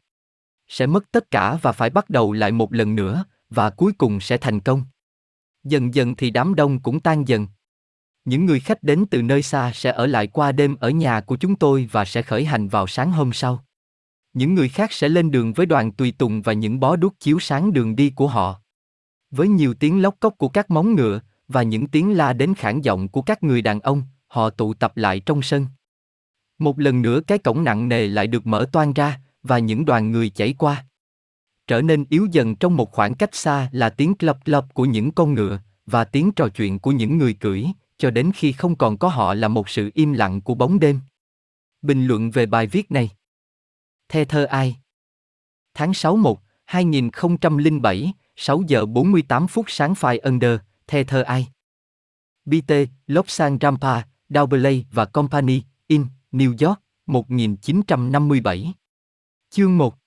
Sẽ 0.68 0.86
mất 0.86 1.04
tất 1.12 1.30
cả 1.30 1.58
và 1.62 1.72
phải 1.72 1.90
bắt 1.90 2.10
đầu 2.10 2.32
lại 2.32 2.52
một 2.52 2.72
lần 2.72 2.94
nữa 2.94 3.24
và 3.50 3.70
cuối 3.70 3.92
cùng 3.92 4.20
sẽ 4.20 4.36
thành 4.36 4.60
công. 4.60 4.84
Dần 5.64 5.94
dần 5.94 6.16
thì 6.16 6.30
đám 6.30 6.54
đông 6.54 6.80
cũng 6.80 7.00
tan 7.00 7.28
dần. 7.28 7.46
Những 8.24 8.46
người 8.46 8.60
khách 8.60 8.82
đến 8.82 9.04
từ 9.10 9.22
nơi 9.22 9.42
xa 9.42 9.72
sẽ 9.74 9.92
ở 9.92 10.06
lại 10.06 10.26
qua 10.26 10.52
đêm 10.52 10.76
ở 10.80 10.90
nhà 10.90 11.20
của 11.20 11.36
chúng 11.36 11.56
tôi 11.56 11.88
và 11.92 12.04
sẽ 12.04 12.22
khởi 12.22 12.44
hành 12.44 12.68
vào 12.68 12.86
sáng 12.86 13.12
hôm 13.12 13.32
sau. 13.32 13.64
Những 14.32 14.54
người 14.54 14.68
khác 14.68 14.92
sẽ 14.92 15.08
lên 15.08 15.30
đường 15.30 15.52
với 15.52 15.66
đoàn 15.66 15.92
tùy 15.92 16.12
tùng 16.12 16.42
và 16.42 16.52
những 16.52 16.80
bó 16.80 16.96
đuốc 16.96 17.14
chiếu 17.20 17.38
sáng 17.40 17.72
đường 17.72 17.96
đi 17.96 18.10
của 18.10 18.26
họ. 18.26 18.60
Với 19.30 19.48
nhiều 19.48 19.74
tiếng 19.74 20.02
lóc 20.02 20.16
cốc 20.20 20.34
của 20.38 20.48
các 20.48 20.70
móng 20.70 20.94
ngựa, 20.94 21.20
và 21.48 21.62
những 21.62 21.86
tiếng 21.86 22.16
la 22.16 22.32
đến 22.32 22.54
khản 22.54 22.80
giọng 22.80 23.08
của 23.08 23.22
các 23.22 23.42
người 23.42 23.62
đàn 23.62 23.80
ông, 23.80 24.02
họ 24.26 24.50
tụ 24.50 24.74
tập 24.74 24.96
lại 24.96 25.20
trong 25.20 25.42
sân. 25.42 25.66
Một 26.58 26.78
lần 26.78 27.02
nữa 27.02 27.20
cái 27.26 27.38
cổng 27.38 27.64
nặng 27.64 27.88
nề 27.88 28.06
lại 28.06 28.26
được 28.26 28.46
mở 28.46 28.66
toang 28.72 28.92
ra, 28.92 29.20
và 29.42 29.58
những 29.58 29.84
đoàn 29.84 30.12
người 30.12 30.30
chảy 30.30 30.54
qua. 30.58 30.84
Trở 31.66 31.82
nên 31.82 32.04
yếu 32.10 32.26
dần 32.32 32.56
trong 32.56 32.76
một 32.76 32.92
khoảng 32.92 33.14
cách 33.14 33.34
xa 33.34 33.68
là 33.72 33.90
tiếng 33.90 34.14
lập 34.18 34.38
lập 34.44 34.66
của 34.74 34.84
những 34.84 35.12
con 35.12 35.34
ngựa, 35.34 35.60
và 35.86 36.04
tiếng 36.04 36.32
trò 36.32 36.48
chuyện 36.48 36.78
của 36.78 36.92
những 36.92 37.18
người 37.18 37.34
cưỡi, 37.34 37.64
cho 37.98 38.10
đến 38.10 38.32
khi 38.34 38.52
không 38.52 38.76
còn 38.76 38.98
có 38.98 39.08
họ 39.08 39.34
là 39.34 39.48
một 39.48 39.68
sự 39.68 39.90
im 39.94 40.12
lặng 40.12 40.40
của 40.40 40.54
bóng 40.54 40.80
đêm. 40.80 41.00
Bình 41.82 42.06
luận 42.06 42.30
về 42.30 42.46
bài 42.46 42.66
viết 42.66 42.90
này. 42.90 43.10
The 44.08 44.24
thơ 44.24 44.44
ai? 44.44 44.76
Tháng 45.74 45.94
6 45.94 46.16
1, 46.16 46.42
2007, 46.64 48.12
6 48.40 48.62
giờ 48.66 48.86
48 48.86 49.46
phút 49.46 49.64
sáng 49.68 49.94
phai 49.94 50.18
under, 50.18 50.58
the 50.86 51.04
thơ 51.04 51.22
ai. 51.22 51.48
BT, 52.44 52.72
Lobsang 53.06 53.58
Rampa, 53.60 54.02
Dowberley 54.28 54.82
và 54.92 55.04
Company, 55.04 55.62
in, 55.86 56.06
New 56.32 56.68
York, 56.68 56.80
1957. 57.06 58.72
Chương 59.50 59.78
1 59.78 59.97